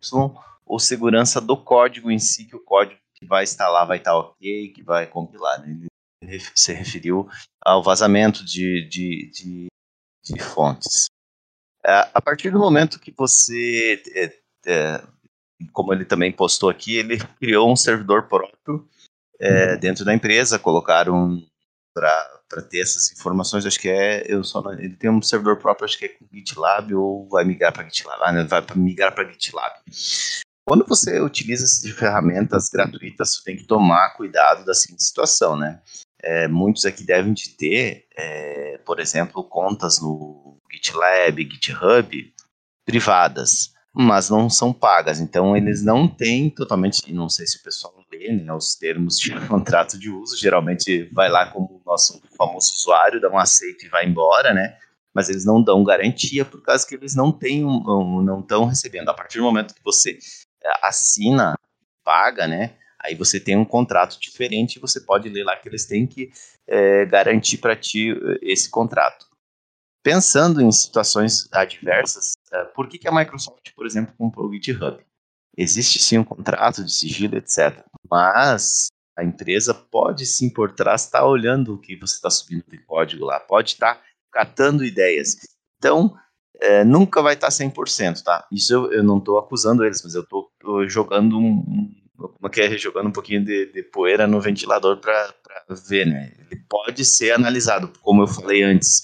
[0.66, 4.70] ou segurança do código em si que o código que vai instalar vai estar ok,
[4.70, 5.60] que vai compilar.
[5.60, 5.88] Né?
[6.22, 7.28] Ele se referiu
[7.66, 9.68] ao vazamento de, de, de,
[10.24, 11.08] de fontes.
[11.86, 14.34] É, a partir do momento que você, é,
[14.66, 15.04] é,
[15.74, 18.88] como ele também postou aqui, ele criou um servidor próprio
[19.40, 21.42] é, dentro da empresa, colocaram
[21.94, 25.98] para ter essas informações, acho que é, eu só, ele tem um servidor próprio, acho
[25.98, 29.74] que é com GitLab ou vai migrar para GitLab, ah, né, vai migrar para GitLab.
[30.66, 35.82] Quando você utiliza essas ferramentas gratuitas, você tem que tomar cuidado da seguinte situação, né?
[36.24, 42.34] É, muitos aqui devem de ter, é, por exemplo, contas no GitLab, GitHub
[42.86, 45.20] privadas mas não são pagas.
[45.20, 49.32] Então eles não têm totalmente, não sei se o pessoal lê né, os termos de
[49.48, 53.90] contrato de uso, geralmente vai lá como o nosso famoso usuário, dá um aceito e
[53.90, 54.78] vai embora, né?
[55.14, 59.10] Mas eles não dão garantia por causa que eles não têm, não estão recebendo.
[59.10, 60.18] A partir do momento que você
[60.64, 61.56] é, assina,
[62.04, 62.76] paga, né?
[62.98, 66.32] Aí você tem um contrato diferente e você pode ler lá que eles têm que
[66.66, 69.31] é, garantir para ti eh, esse contrato
[70.04, 75.00] pensando em situações adversas, uh, por que, que a Microsoft, por exemplo, comprou o GitHub?
[75.58, 77.84] Existe sim um contrato de sigilo, etc.
[78.10, 78.88] Mas
[79.18, 82.78] a empresa pode sim por trás estar tá olhando o que você está subindo de
[82.80, 85.38] código lá, pode estar tá catando ideias.
[85.78, 86.16] Então,
[86.60, 88.48] é, nunca vai estar tá 100%, tá?
[88.52, 90.50] Isso eu, eu não estou acusando eles, mas eu estou
[90.88, 95.34] jogando um, como é que é, jogando um pouquinho de, de poeira no ventilador para
[95.88, 96.34] ver, né?
[96.40, 99.04] Ele pode ser analisado, como eu falei antes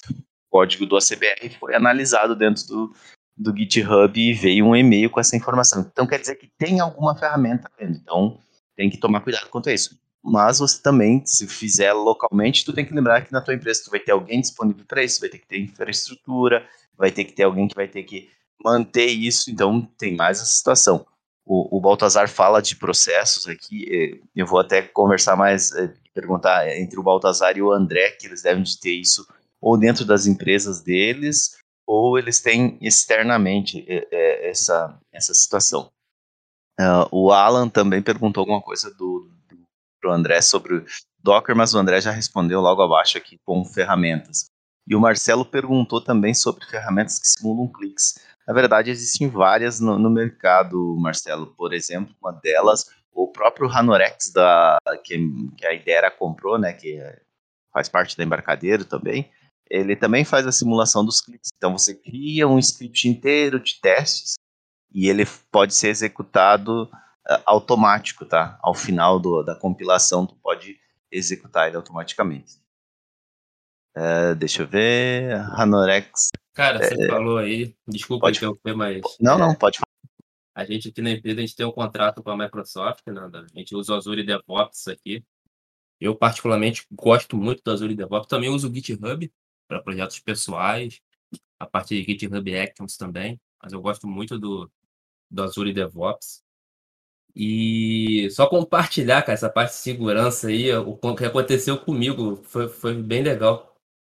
[0.49, 2.93] código do ACBR foi analisado dentro do,
[3.37, 5.85] do GitHub e veio um e-mail com essa informação.
[5.91, 7.99] Então quer dizer que tem alguma ferramenta dentro.
[8.01, 8.39] Então
[8.75, 9.99] tem que tomar cuidado quanto a isso.
[10.23, 13.91] Mas você também, se fizer localmente, tu tem que lembrar que na tua empresa tu
[13.91, 16.67] vai ter alguém disponível para isso, vai ter que ter infraestrutura,
[16.97, 18.29] vai ter que ter alguém que vai ter que
[18.63, 19.49] manter isso.
[19.49, 21.05] Então tem mais essa situação.
[21.45, 23.85] O, o Baltazar fala de processos aqui.
[23.89, 28.27] Eh, eu vou até conversar mais, eh, perguntar entre o Baltazar e o André, que
[28.27, 29.25] eles devem de ter isso
[29.61, 35.91] ou dentro das empresas deles, ou eles têm externamente é, é, essa, essa situação.
[36.79, 39.31] Uh, o Alan também perguntou alguma coisa do,
[40.01, 40.85] do André sobre
[41.19, 44.45] Docker, mas o André já respondeu logo abaixo aqui com ferramentas.
[44.87, 48.19] E o Marcelo perguntou também sobre ferramentas que simulam cliques.
[48.47, 51.47] Na verdade, existem várias no, no mercado, Marcelo.
[51.57, 55.17] Por exemplo, uma delas, o próprio Hanorex, da, que,
[55.57, 57.01] que a Idera comprou, né, que
[57.73, 59.29] faz parte da Embarcadeiro também,
[59.69, 61.49] ele também faz a simulação dos cliques.
[61.55, 64.35] Então você cria um script inteiro de testes
[64.93, 68.57] e ele pode ser executado uh, automático, tá?
[68.61, 70.77] Ao final do, da compilação, tu pode
[71.11, 72.55] executar ele automaticamente.
[73.95, 75.33] Uh, deixa eu ver.
[75.53, 76.29] Hanorex.
[76.53, 77.75] Cara, você é, falou aí.
[77.87, 79.01] Desculpa pode, interromper, mas.
[79.19, 79.87] Não, não, pode falar.
[80.55, 83.29] A gente aqui na empresa, a gente tem um contrato com a Microsoft, né?
[83.33, 85.23] A gente usa o Azure DevOps aqui.
[85.99, 88.27] Eu, particularmente, gosto muito do Azure DevOps.
[88.27, 89.31] Também uso o GitHub
[89.67, 91.01] para projetos pessoais,
[91.59, 94.69] a parte de GitHub Actions também, mas eu gosto muito do,
[95.29, 96.43] do Azure DevOps.
[97.35, 102.95] E só compartilhar, cara, essa parte de segurança aí, o que aconteceu comigo foi, foi
[102.95, 103.75] bem legal.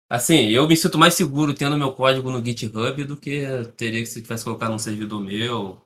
[0.08, 3.42] Assim, eu me sinto mais seguro tendo meu código no GitHub do que
[3.76, 5.82] teria que se tivesse colocado num servidor meu,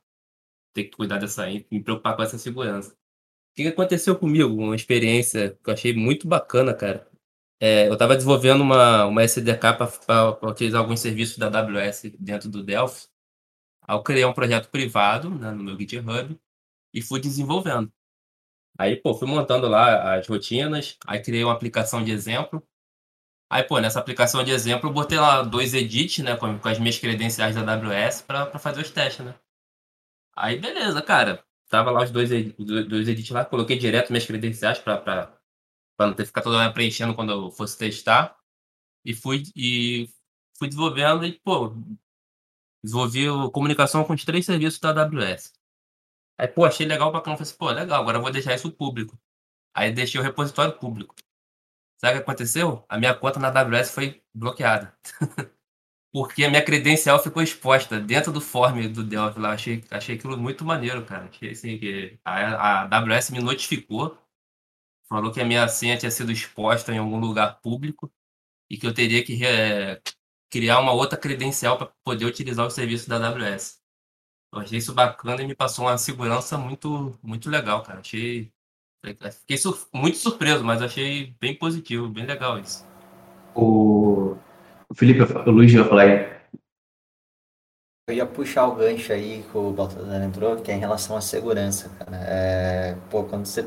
[0.75, 2.93] ter que cuidar dessa, me preocupar com essa segurança.
[2.93, 4.55] O que aconteceu comigo?
[4.55, 7.07] Uma experiência que eu achei muito bacana, cara.
[7.65, 9.61] É, eu estava desenvolvendo uma, uma SDK
[10.05, 13.07] para utilizar alguns serviços da AWS dentro do Delphi.
[13.83, 16.37] Aí eu criei um projeto privado né, no meu GitHub
[16.93, 17.93] e fui desenvolvendo.
[18.77, 22.61] Aí, pô, fui montando lá as rotinas, aí criei uma aplicação de exemplo.
[23.49, 26.81] Aí, pô, nessa aplicação de exemplo, eu botei lá dois edits, né, com, com as
[26.81, 29.37] minhas credenciais da AWS para fazer os testes, né.
[30.35, 31.45] Aí, beleza, cara.
[31.69, 35.33] Tava lá os dois, dois edits lá, coloquei direto minhas credenciais para
[35.99, 38.37] não ter que ficar toda hora preenchendo quando eu fosse testar.
[39.05, 40.09] E fui, e
[40.59, 41.75] fui desenvolvendo e, pô,
[42.83, 45.53] desenvolvi comunicação com os três serviços da AWS.
[46.39, 47.37] Aí, pô, achei legal caramba.
[47.37, 49.19] Falei assim, pô, legal, agora eu vou deixar isso público.
[49.75, 51.15] Aí deixei o repositório público.
[51.99, 52.85] Sabe o que aconteceu?
[52.89, 54.97] A minha conta na AWS foi bloqueada.
[56.13, 59.53] Porque a minha credencial ficou exposta dentro do form do Delphi lá.
[59.53, 61.27] Achei, achei aquilo muito maneiro, cara.
[61.27, 64.19] Achei assim que a, a AWS me notificou,
[65.13, 68.11] falou que a minha senha tinha sido exposta em algum lugar público
[68.71, 70.01] e que eu teria que é,
[70.51, 73.81] criar uma outra credencial para poder utilizar o serviço da AWS.
[74.53, 78.01] Eu achei isso bacana e me passou uma segurança muito, muito legal, cara.
[78.01, 78.51] Achei.
[79.41, 82.87] Fiquei sur muito surpreso, mas achei bem positivo, bem legal isso.
[83.55, 84.37] O,
[84.89, 86.33] o Felipe, o Luiz ia falar aí.
[88.09, 91.21] Eu ia puxar o gancho aí que o Baltazar entrou, que é em relação à
[91.21, 92.17] segurança, cara.
[92.25, 93.67] É, pô, quando você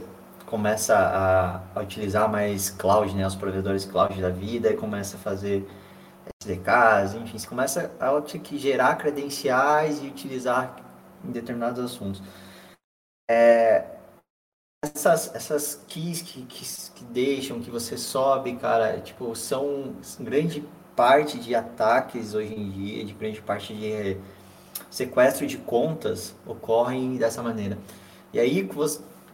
[0.56, 5.20] começa a, a, utilizar mais cloud, né, os provedores cloud da vida, e começa a
[5.20, 5.68] fazer
[6.41, 10.78] SDKs, enfim, você começa a gerar credenciais e utilizar
[11.26, 12.24] em determinados assuntos.
[13.30, 13.84] É,
[14.82, 21.38] essas, essas keys que, que, que, deixam, que você sobe, cara, tipo, são grande parte
[21.38, 24.18] de ataques hoje em dia, de grande parte de
[24.89, 27.78] sequestro de contas ocorrem dessa maneira.
[28.32, 28.64] E aí,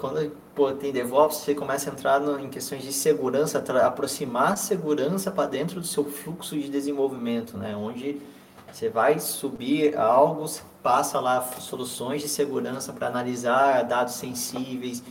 [0.01, 4.55] quando pô, tem DevOps, você começa a entrar no, em questões de segurança, aproximar a
[4.55, 7.75] segurança para dentro do seu fluxo de desenvolvimento, né?
[7.75, 8.19] Onde
[8.69, 10.45] você vai subir algo,
[10.81, 15.03] passa lá soluções de segurança para analisar dados sensíveis.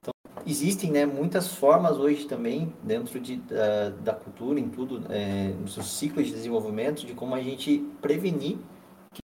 [0.00, 0.12] Então,
[0.46, 5.72] existem né, muitas formas hoje também, dentro de, da, da cultura, em tudo, é, nos
[5.72, 8.58] seus ciclos de desenvolvimento, de como a gente prevenir
[9.14, 9.22] que,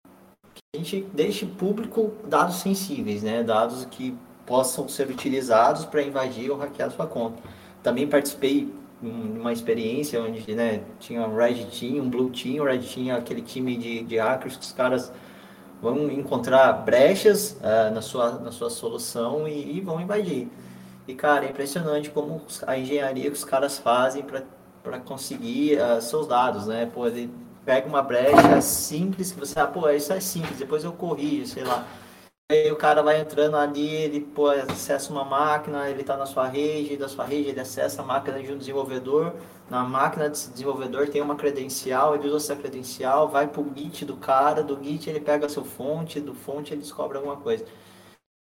[0.53, 3.41] que a gente deixe público dados sensíveis, né?
[3.41, 4.14] Dados que
[4.48, 7.43] possam ser utilizados para invadir ou hackear sua conta.
[7.84, 12.66] Também participei de uma experiência onde né, tinha um Red Team, um Blue Team, o
[12.66, 15.12] Red Team é aquele time de, de hackers que os caras
[15.82, 20.48] vão encontrar brechas uh, na, sua, na sua solução e, e, vão invadir.
[21.08, 26.26] E, cara, é impressionante como a engenharia que os caras fazem para conseguir uh, seus
[26.26, 26.89] dados, né?
[26.91, 27.30] Pô, ele
[27.64, 31.64] pega uma brecha simples que você, ah, pô, isso é simples, depois eu corrijo, sei
[31.64, 31.86] lá.
[32.50, 36.48] Aí o cara vai entrando ali, ele pô, acessa uma máquina, ele está na sua
[36.48, 39.36] rede, da sua rede ele acessa a máquina de um desenvolvedor,
[39.70, 44.06] na máquina desse desenvolvedor tem uma credencial, ele usa essa credencial, vai para o Git
[44.06, 47.66] do cara, do Git ele pega a sua fonte, do fonte ele descobre alguma coisa.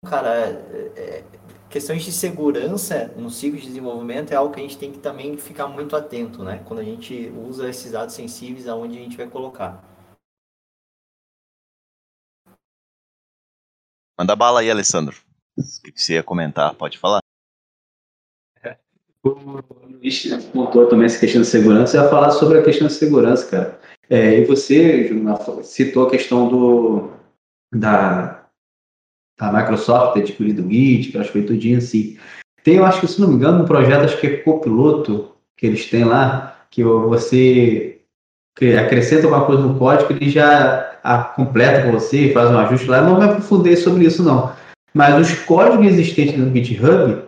[0.07, 1.24] Cara, é, é,
[1.70, 5.39] questões de segurança no ciclo de desenvolvimento é algo que a gente tem que também
[5.39, 6.62] ficar muito atento, né?
[6.66, 9.88] Quando a gente usa esses dados sensíveis, aonde a gente vai colocar.
[14.18, 15.16] Manda bala aí, Alessandro.
[15.56, 15.62] O
[15.92, 16.74] que você ia comentar?
[16.74, 17.20] Pode falar.
[19.22, 19.30] O
[19.86, 21.96] Luiz pontuou também essa questão de segurança.
[21.96, 23.80] Eu ia falar sobre a questão de segurança, cara.
[24.10, 25.10] É, e você,
[25.62, 27.10] citou a questão do,
[27.72, 28.48] da,
[29.38, 32.18] da Microsoft ter adquirido o Git, que foi tudinho assim.
[32.64, 35.66] Tem, eu acho que, se não me engano, um projeto, acho que é copiloto, que
[35.66, 38.00] eles têm lá, que você
[38.84, 43.01] acrescenta alguma coisa no código, ele já a, completa com você, faz um ajuste lá.
[43.01, 44.53] Não me aprofundei sobre isso, não.
[44.94, 47.22] Mas os códigos existentes no GitHub,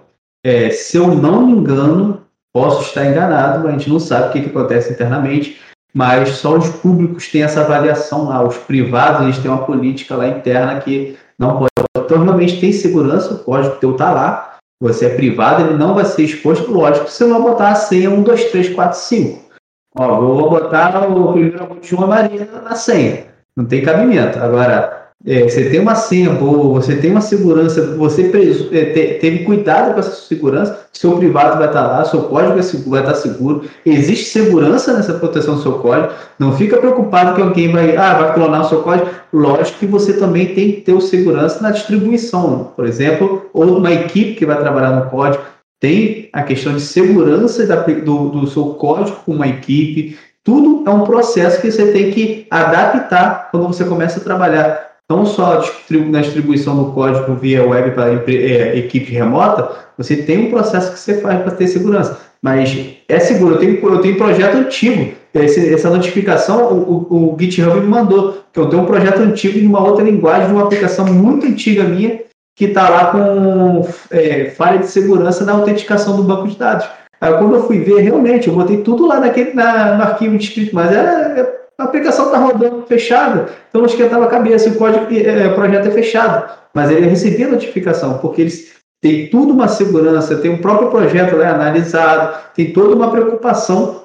[0.45, 4.41] é, se eu não me engano, posso estar enganado, a gente não sabe o que,
[4.43, 5.61] que acontece internamente,
[5.95, 8.43] mas só os públicos têm essa avaliação lá.
[8.43, 11.71] Os privados, eles têm uma política lá interna que não pode.
[11.97, 16.05] Então, realmente tem segurança, o código teu está lá, você é privado, ele não vai
[16.05, 19.51] ser exposto, lógico, se não botar a senha 1, 2, 3, 4, 5.
[19.97, 24.39] Ó, vou botar o primeiro botinho Maria na senha não tem cabimento.
[24.39, 28.31] Agora, é, você tem uma senha boa, você tem uma segurança, você
[28.73, 32.55] é, teve cuidado com essa segurança, seu privado vai estar lá, seu código
[32.89, 37.71] vai estar seguro, existe segurança nessa proteção do seu código, não fica preocupado que alguém
[37.71, 41.03] vai, ah, vai clonar o seu código, lógico que você também tem que ter o
[41.03, 45.45] segurança na distribuição, por exemplo, ou uma equipe que vai trabalhar no código,
[45.79, 47.67] tem a questão de segurança
[48.05, 50.17] do, do seu código com uma equipe,
[50.51, 55.25] tudo é um processo que você tem que adaptar quando você começa a trabalhar não
[55.25, 60.93] só na distribuição do código via web para é, equipe remota, você tem um processo
[60.93, 62.19] que você faz para ter segurança.
[62.43, 63.55] Mas é seguro.
[63.55, 65.13] Eu tenho, eu tenho projeto antigo.
[65.35, 69.59] Esse, essa notificação o, o, o, GitHub me mandou, que eu tenho um projeto antigo
[69.59, 72.23] de uma outra linguagem, de uma aplicação muito antiga minha,
[72.57, 76.87] que está lá com é, falha de segurança na autenticação do banco de dados.
[77.21, 80.45] Aí quando eu fui ver, realmente, eu botei tudo lá naquele, na, no arquivo de
[80.45, 84.75] script, mas é, é a aplicação está rodando fechada, então não esquentava a cabeça, o
[84.75, 86.59] código, é, o projeto é fechado.
[86.75, 91.47] Mas ele recebia notificação, porque eles têm tudo uma segurança, tem um próprio projeto né,
[91.47, 94.05] analisado, tem toda uma preocupação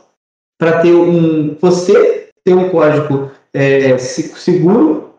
[0.57, 1.55] para ter um.
[1.59, 5.14] Você ter um código é, seguro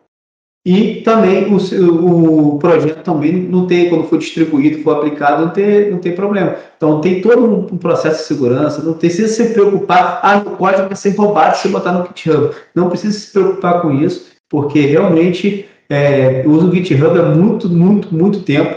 [0.66, 5.92] e também o, o projeto também não tem, quando for distribuído, for aplicado, não tem,
[5.92, 6.56] não tem problema.
[6.76, 10.96] Então tem todo um processo de segurança, não precisa se preocupar, ah, o código vai
[10.96, 12.50] ser roubado se botar no GitHub.
[12.74, 17.68] Não precisa se preocupar com isso, porque realmente é, eu uso o GitHub há muito,
[17.68, 18.74] muito, muito tempo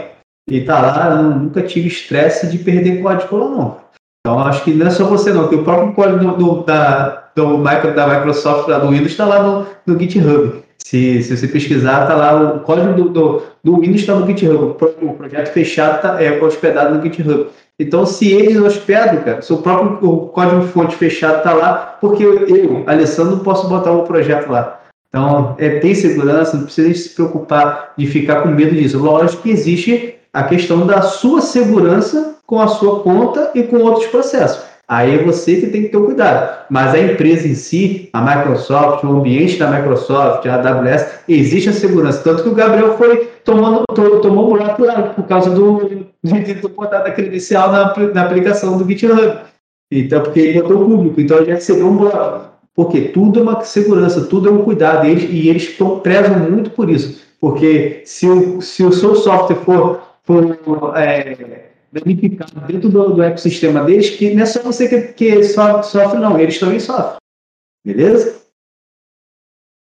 [0.48, 3.76] e está lá, nunca tive estresse de perder código lá não.
[4.20, 7.30] Então acho que não é só você não, que o próprio código do, do da,
[7.34, 10.69] do da Microsoft, lá do Windows, está lá no, no GitHub.
[10.90, 14.74] Se, se você pesquisar, tá lá o código do, do, do Windows está no GitHub.
[15.00, 17.46] O projeto fechado tá, é hospedado no GitHub.
[17.78, 22.44] Então, se eles hospedam, cara, seu próprio o código fonte fechado está lá, porque eu,
[22.48, 24.80] eu, Alessandro, posso botar o projeto lá.
[25.08, 28.98] Então, é, tem segurança, não precisa se preocupar de ficar com medo disso.
[28.98, 34.08] Lógico que existe a questão da sua segurança com a sua conta e com outros
[34.08, 34.69] processos.
[34.90, 36.66] Aí é você que tem que ter cuidado.
[36.68, 41.72] Mas a empresa em si, a Microsoft, o ambiente da Microsoft, a AWS, existe a
[41.72, 42.24] segurança.
[42.24, 43.84] Tanto que o Gabriel foi tomando,
[44.20, 48.76] tomou um buraco lá por causa do, de ter botado a credencial na, na aplicação
[48.76, 49.38] do GitHub.
[49.92, 51.20] Então, porque ele botou público.
[51.20, 52.50] Então, a gente recebeu um buraco.
[52.74, 55.06] Porque tudo é uma segurança, tudo é um cuidado.
[55.06, 55.68] E eles, e eles
[56.02, 57.22] prezam muito por isso.
[57.40, 63.84] Porque se o, se o seu software for, for é, danificado dentro do, do, ecossistema
[63.84, 67.16] deles, que não é só você que, que sofre, não, eles também sofrem.
[67.84, 68.40] Beleza?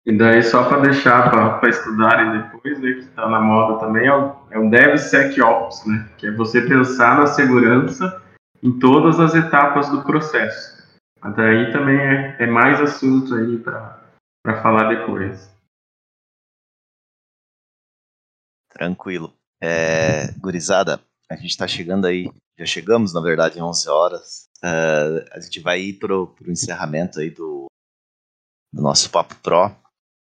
[0.05, 4.15] E daí, só para deixar para estudarem depois, né, que está na moda também, é
[4.15, 8.21] o, é o DevSecOps, né, que é você pensar na segurança
[8.63, 10.77] em todas as etapas do processo.
[11.21, 15.53] Mas daí também é, é mais assunto aí para falar depois.
[18.69, 19.33] Tranquilo.
[19.61, 24.47] É, gurizada, a gente está chegando aí, já chegamos, na verdade, em 11 horas.
[24.63, 27.67] Uh, a gente vai ir para o encerramento aí do,
[28.73, 29.67] do nosso Papo Pro.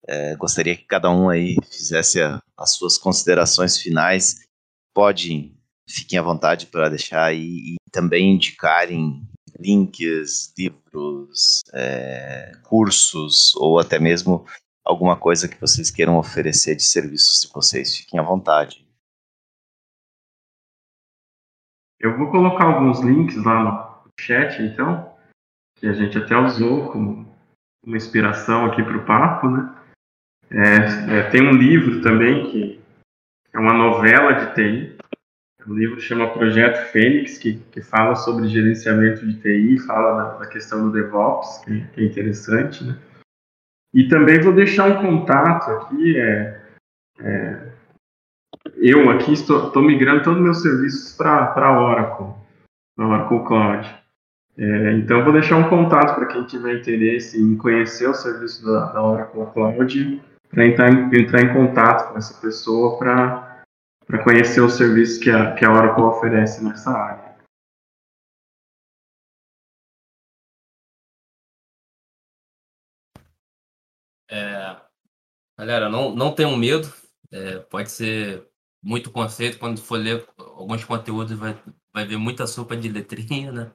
[0.10, 4.48] Uh, gostaria que cada um aí fizesse a, as suas considerações finais.
[4.94, 5.56] Pode,
[5.88, 9.22] fiquem à vontade para deixar aí e também indicarem
[9.60, 14.46] links, livros, é, cursos ou até mesmo
[14.86, 17.96] alguma coisa que vocês queiram oferecer de serviços de vocês.
[17.98, 18.87] Fiquem à vontade.
[22.00, 25.14] Eu vou colocar alguns links lá no chat, então,
[25.78, 27.28] que a gente até usou como
[27.86, 29.74] uma inspiração aqui para o papo, né?
[30.50, 32.82] É, é, tem um livro também que
[33.54, 34.98] é uma novela de TI.
[35.66, 40.48] O livro chama Projeto Fênix, que, que fala sobre gerenciamento de TI, fala da, da
[40.48, 42.98] questão do DevOps, que, que, é interessante, né?
[43.94, 46.62] E também vou deixar um contato aqui, é,
[47.20, 47.67] é
[48.76, 52.34] eu aqui estou, estou migrando todos os meus serviços para Oracle,
[52.96, 53.96] para Oracle Cloud.
[54.58, 58.92] É, então, vou deixar um contato para quem tiver interesse em conhecer o serviço da,
[58.92, 65.20] da Oracle Cloud, para entrar, entrar em contato com essa pessoa para conhecer os serviços
[65.20, 67.28] que a, que a Oracle oferece nessa área.
[74.30, 74.76] É,
[75.58, 76.92] galera, não, não tenham medo.
[77.32, 78.48] É, pode ser
[78.82, 81.62] muito conceito, quando for ler alguns conteúdos vai,
[81.94, 83.74] vai ver muita sopa de letrinha, né?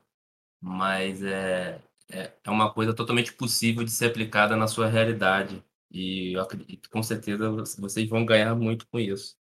[0.60, 5.64] Mas é, é, é uma coisa totalmente possível de ser aplicada na sua realidade.
[5.90, 9.36] E eu acredito com certeza vocês vão ganhar muito com isso.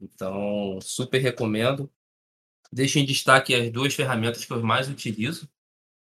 [0.00, 1.90] Então, super recomendo.
[2.72, 5.48] Deixo em destaque as duas ferramentas que eu mais utilizo,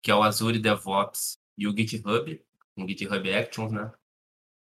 [0.02, 2.44] que é o Azure DevOps e o GitHub,
[2.78, 3.92] o GitHub Actions, né?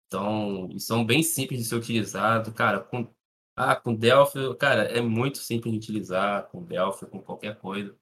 [0.08, 2.80] Então, são bem simples de ser utilizado, cara.
[2.80, 3.14] Com,
[3.56, 7.98] ah, com Delphi, cara, é muito simples de utilizar, com Delphi, com qualquer coisa.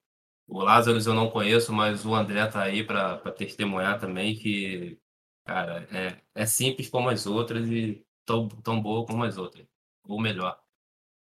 [0.46, 5.00] O Lázaro eu não conheço, mas o André tá aí para testemunhar também que,
[5.44, 9.66] cara, é, é simples como as outras e tão, tão boa como as outras,
[10.04, 10.60] ou melhor.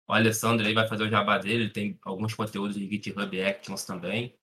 [0.09, 3.85] O Alessandro aí vai fazer o jabá dele, ele tem alguns conteúdos de GitHub Actions
[3.85, 4.39] também.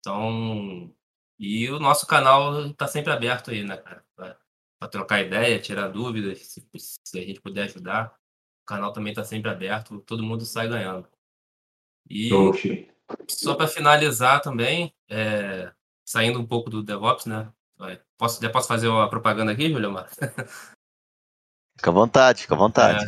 [0.00, 0.94] Então,
[1.38, 4.04] e o nosso canal está sempre aberto aí, né, cara?
[4.16, 8.16] Para trocar ideia, tirar dúvidas, se, se, a gente puder ajudar.
[8.68, 11.08] O canal também está sempre aberto, todo mundo sai ganhando.
[12.10, 12.28] E
[13.26, 15.72] só para finalizar também, é,
[16.04, 17.50] saindo um pouco do DevOps, né?
[18.18, 20.10] Posso, já posso fazer a propaganda aqui, Julio Mar?
[21.78, 23.04] Fica à vontade, fica à vontade.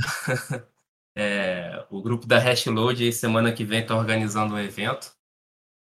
[1.16, 5.12] É, é, o grupo da Hashload, semana que vem, está organizando um evento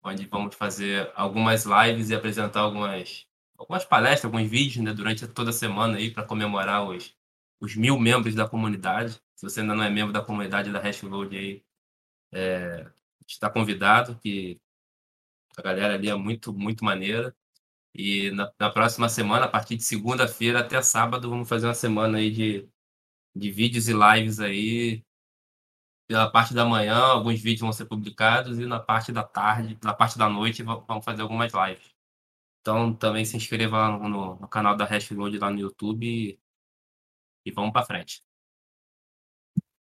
[0.03, 5.51] onde vamos fazer algumas lives e apresentar algumas, algumas palestras, alguns vídeos né, durante toda
[5.51, 7.15] a semana aí para comemorar os,
[7.61, 9.21] os mil membros da comunidade.
[9.41, 11.65] Se você ainda não é membro da comunidade da Hashload aí,
[12.31, 12.91] é,
[13.27, 14.61] está convidado, que
[15.57, 17.35] a galera ali é muito, muito maneira.
[17.93, 22.19] E na, na próxima semana, a partir de segunda-feira até sábado, vamos fazer uma semana
[22.19, 22.69] aí de,
[23.35, 25.03] de vídeos e lives aí
[26.07, 29.93] pela parte da manhã, alguns vídeos vão ser publicados e na parte da tarde, na
[29.93, 31.95] parte da noite, vamos fazer algumas lives.
[32.61, 36.39] Então, também se inscreva no, no canal da Hashload lá no YouTube e,
[37.45, 38.23] e vamos para frente.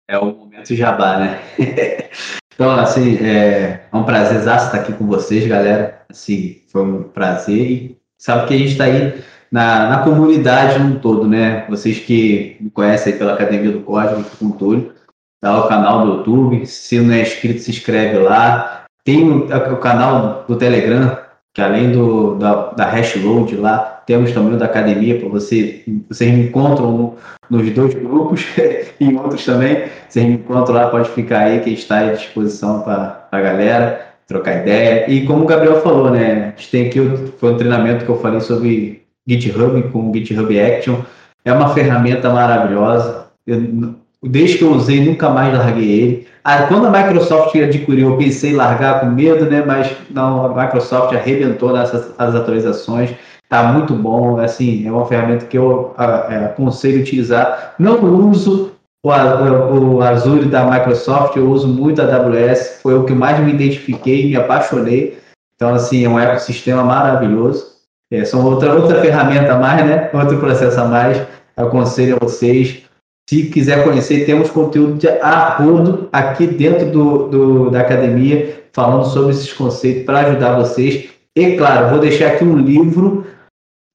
[0.09, 1.41] É o momento jabá, né?
[2.53, 6.01] então, assim, é, é um prazer estar aqui com vocês, galera.
[6.09, 10.99] Assim, foi um prazer e sabe que a gente está aí na, na comunidade no
[10.99, 11.65] todo, né?
[11.69, 14.93] Vocês que me conhecem pela Academia do Código, com o Túlio,
[15.41, 15.65] tá?
[15.65, 16.65] o canal do YouTube.
[16.65, 18.85] Se não é inscrito, se inscreve lá.
[19.03, 21.17] Tem o, o canal do Telegram,
[21.53, 26.33] que além do, da, da Hashload lá, temos também o da academia, para você, vocês
[26.33, 27.15] me encontram no,
[27.49, 28.45] nos dois grupos
[28.99, 29.83] e outros também.
[30.07, 34.61] Vocês me encontram lá, pode ficar aí, que está à disposição para a galera trocar
[34.61, 35.11] ideia.
[35.11, 36.53] E como o Gabriel falou, né?
[36.55, 36.99] A gente tem aqui,
[37.37, 41.01] foi um treinamento que eu falei sobre GitHub com GitHub Action.
[41.43, 43.27] É uma ferramenta maravilhosa.
[43.45, 43.93] Eu,
[44.23, 46.27] Desde que eu usei, nunca mais larguei ele.
[46.43, 49.63] Ah, quando a Microsoft adquiriu, eu pensei em largar com medo, né?
[49.65, 53.11] Mas não, a Microsoft arrebentou nessas as atualizações.
[53.49, 57.75] Tá muito bom, assim, é uma ferramenta que eu é, aconselho utilizar.
[57.79, 58.71] Não uso
[59.03, 63.53] o, o Azure da Microsoft, eu uso muito a AWS, foi o que mais me
[63.53, 65.17] identifiquei, me apaixonei.
[65.55, 67.77] Então, assim, é um ecossistema maravilhoso.
[68.11, 70.09] É, são outra, outra ferramenta a mais, né?
[70.13, 71.21] Outro processo a mais.
[71.55, 72.87] Aconselho a vocês
[73.29, 79.31] se quiser conhecer, temos conteúdo de arrodo aqui dentro do, do, da academia, falando sobre
[79.31, 81.09] esses conceitos para ajudar vocês.
[81.35, 83.25] E, claro, vou deixar aqui um livro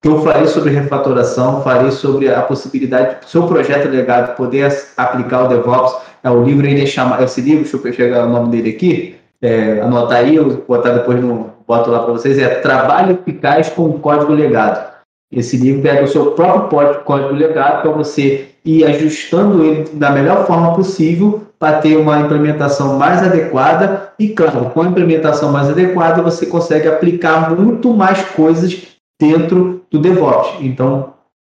[0.02, 5.44] que eu falei sobre refatoração, falei sobre a possibilidade do seu projeto legado poder aplicar
[5.44, 5.94] o DevOps.
[6.24, 9.80] É o livro ainda chama, esse livro, deixa eu pegar o nome dele aqui, é,
[9.80, 14.32] anotar aí, eu botar depois no boto lá para vocês, é Trabalho Eficaz com Código
[14.32, 14.92] Legado.
[15.32, 20.46] Esse livro pega o seu próprio código legado para você ir ajustando ele da melhor
[20.46, 24.12] forma possível para ter uma implementação mais adequada.
[24.18, 29.98] E, claro, com a implementação mais adequada, você consegue aplicar muito mais coisas dentro do
[29.98, 30.58] DevOps.
[30.60, 31.14] Então,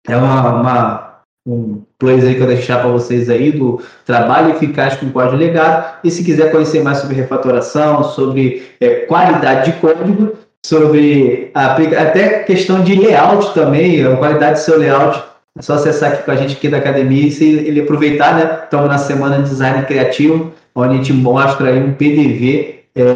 [0.08, 1.06] é uma, uma
[1.48, 6.00] um plus aí que eu deixar para vocês aí do trabalho eficaz com código legado.
[6.04, 10.34] E se quiser conhecer mais sobre refatoração, sobre é, qualidade de código,
[10.66, 15.24] sobre até questão de layout também, a qualidade do seu layout.
[15.58, 18.62] É só acessar aqui com a gente aqui da academia e se ele aproveitar, né?
[18.64, 23.16] Estamos na semana de design criativo, onde a gente mostra aí um PDV é,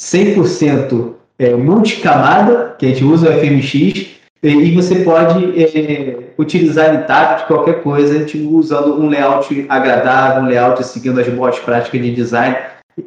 [0.00, 7.38] 100% é, multicamada, que a gente usa o FMX, e você pode é, utilizar tab
[7.38, 12.14] de qualquer coisa, tipo, usando um layout agradável, um layout seguindo as boas práticas de
[12.14, 12.56] design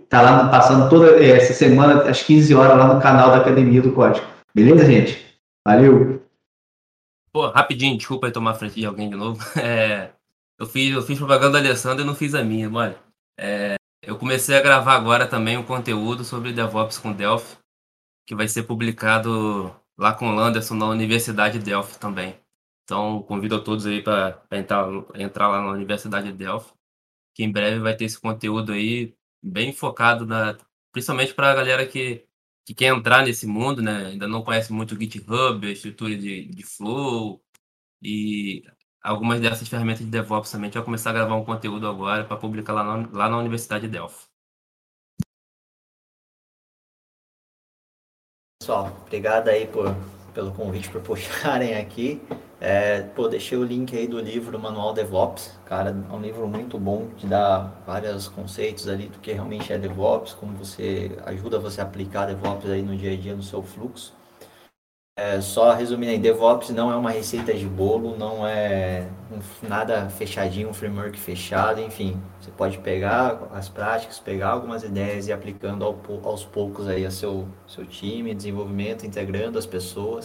[0.08, 3.82] Tá lá passando toda é, essa semana, às 15 horas, lá no canal da Academia
[3.82, 4.26] do Código.
[4.54, 5.36] Beleza, gente?
[5.68, 6.24] Valeu!
[7.32, 9.44] Pô, rapidinho, desculpa aí tomar frente de alguém de novo.
[9.60, 10.12] É,
[10.60, 12.98] eu, fiz, eu fiz propaganda da Alessandra e não fiz a minha, olha.
[13.40, 17.58] É, eu comecei a gravar agora também um conteúdo sobre DevOps com Delphi,
[18.30, 22.40] que vai ser publicado lá com o Landerson na Universidade de Delphi também.
[22.84, 26.72] Então, convido a todos aí para entrar, entrar lá na Universidade de Delphi,
[27.34, 30.56] que em breve vai ter esse conteúdo aí bem focado na,
[30.92, 32.24] principalmente para a galera que,
[32.68, 34.08] que quer entrar nesse mundo, né?
[34.08, 37.44] Ainda não conhece muito o GitHub, a estrutura de, de Flow
[38.02, 38.64] e
[39.02, 40.66] algumas dessas ferramentas de DevOps também.
[40.66, 43.40] A gente vai começar a gravar um conteúdo agora para publicar lá na, lá na
[43.40, 44.29] Universidade de Delphi.
[48.70, 49.96] Pessoal, obrigado aí por,
[50.32, 52.22] pelo convite, por puxarem aqui.
[52.62, 56.78] É, pô, deixei o link aí do livro Manual DevOps, cara, é um livro muito
[56.78, 61.82] bom, que dá vários conceitos ali do que realmente é DevOps, como você ajuda você
[61.82, 64.14] a aplicar DevOps aí no dia a dia no seu fluxo.
[65.22, 70.10] É, só resumindo aí, DevOps não é uma receita de bolo, não é um, nada
[70.10, 72.18] fechadinho, um framework fechado, enfim.
[72.40, 77.12] Você pode pegar as práticas, pegar algumas ideias e aplicando ao, aos poucos aí a
[77.12, 80.24] seu, seu time, desenvolvimento, integrando as pessoas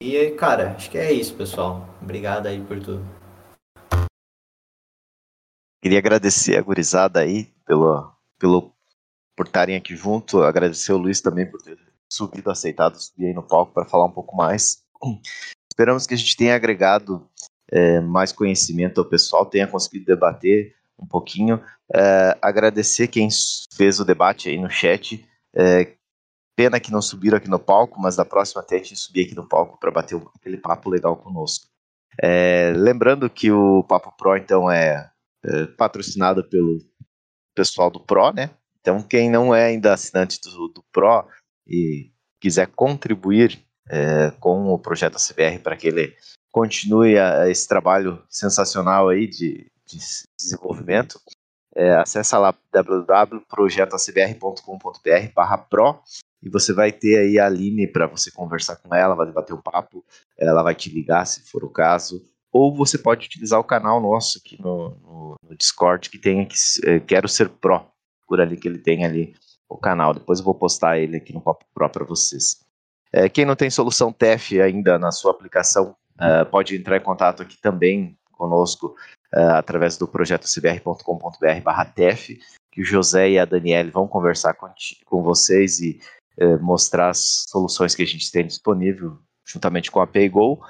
[0.00, 1.86] e, cara, acho que é isso, pessoal.
[2.00, 3.04] Obrigado aí por tudo.
[5.82, 8.72] Queria agradecer a gurizada aí pelo, pelo,
[9.36, 10.42] por estarem aqui junto.
[10.42, 11.76] Agradecer o Luiz também por ter
[12.08, 14.82] subido, aceitado subir aí no palco para falar um pouco mais.
[15.70, 17.28] Esperamos que a gente tenha agregado
[17.70, 21.62] é, mais conhecimento ao pessoal, tenha conseguido debater um pouquinho.
[21.94, 23.28] É, agradecer quem
[23.74, 25.24] fez o debate aí no chat.
[25.54, 25.98] É,
[26.58, 29.34] Pena que não subiram aqui no palco, mas da próxima até a gente subir aqui
[29.36, 31.68] no palco para bater aquele papo legal conosco.
[32.20, 35.08] É, lembrando que o Papo Pro, então, é,
[35.44, 36.78] é, patrocinado pelo
[37.54, 38.50] pessoal do Pro, né?
[38.80, 41.28] Então, quem não é ainda assinante do, do Pro
[41.68, 46.14] e quiser contribuir é, com o projeto ACBR para que ele
[46.50, 49.98] continue a, esse trabalho sensacional aí de, de
[50.38, 51.18] desenvolvimento,
[51.74, 56.00] é, acessa lá www.projetoacbr.com.br pro
[56.42, 59.60] e você vai ter aí a Aline para você conversar com ela, vai bater um
[59.60, 60.04] papo,
[60.36, 64.38] ela vai te ligar se for o caso, ou você pode utilizar o canal nosso
[64.38, 66.54] aqui no, no, no Discord que tem aqui,
[66.84, 67.84] é, Quero Ser Pro,
[68.26, 69.34] por ali que ele tem ali
[69.68, 72.66] o canal, depois eu vou postar ele aqui no Papo Pro para vocês.
[73.12, 77.42] É, quem não tem solução TEF ainda na sua aplicação, uh, pode entrar em contato
[77.42, 78.94] aqui também conosco
[79.34, 82.38] uh, através do projeto cbr.com.br TEF,
[82.70, 84.68] que o José e a Daniele vão conversar com,
[85.06, 86.00] com vocês e
[86.40, 90.60] é, mostrar as soluções que a gente tem disponível juntamente com a PayGo.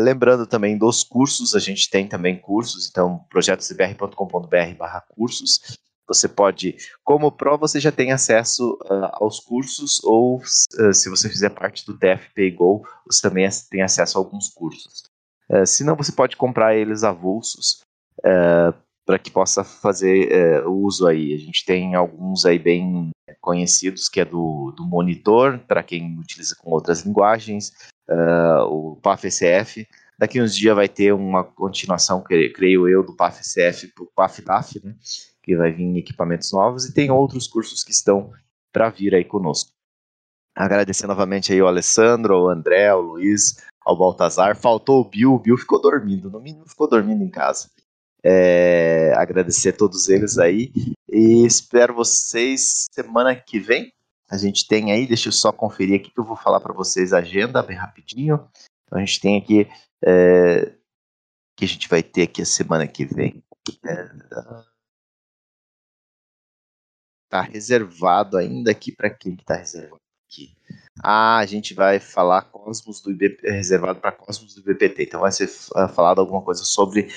[0.00, 5.78] Lembrando também dos cursos, a gente tem também cursos, então projetocbr.com.br barra cursos.
[6.06, 11.28] Você pode, como Pro, você já tem acesso uh, aos cursos, ou uh, se você
[11.28, 15.04] fizer parte do TF PayGo, você também tem acesso a alguns cursos.
[15.50, 17.80] Uh, se não, você pode comprar eles avulsos
[19.06, 21.34] para que possa fazer uso aí.
[21.34, 26.56] A gente tem alguns aí bem conhecidos, que é do, do monitor, para quem utiliza
[26.56, 27.72] com outras linguagens,
[28.70, 29.86] o PAF-SF.
[30.18, 34.94] Daqui uns dias vai ter uma continuação, creio eu, do PAF-SF para o PAF-DAF, né,
[35.44, 38.32] que vai vir equipamentos novos, e tem outros cursos que estão
[38.72, 39.70] para vir aí conosco.
[40.56, 44.56] Agradecer novamente aí ao Alessandro, ao André, ao Luiz, ao Baltazar.
[44.56, 47.68] Faltou o Bill, o Bill ficou dormindo, no mínimo ficou dormindo em casa.
[48.22, 50.72] É, agradecer a todos eles aí
[51.12, 53.92] e espero vocês semana que vem.
[54.30, 57.12] A gente tem aí, deixa eu só conferir aqui que eu vou falar para vocês
[57.12, 58.48] a agenda bem rapidinho.
[58.86, 59.68] Então a gente tem aqui
[60.02, 60.72] é,
[61.56, 63.42] que a gente vai ter aqui a semana que vem.
[63.84, 64.10] É,
[67.34, 70.00] tá reservado ainda aqui para quem que tá reservado
[70.30, 70.56] aqui?
[71.02, 75.02] Ah, a gente vai falar Cosmos do IBP, reservado para Cosmos do IBPT.
[75.02, 77.08] Então vai ser falado alguma coisa sobre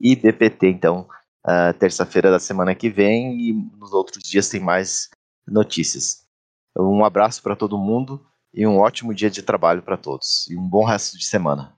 [0.00, 0.68] DPT.
[0.68, 1.06] Então,
[1.46, 5.10] uh, terça-feira da semana que vem e nos outros dias tem mais
[5.46, 6.26] notícias.
[6.74, 10.48] Um abraço para todo mundo e um ótimo dia de trabalho para todos.
[10.48, 11.74] E um bom resto de semana.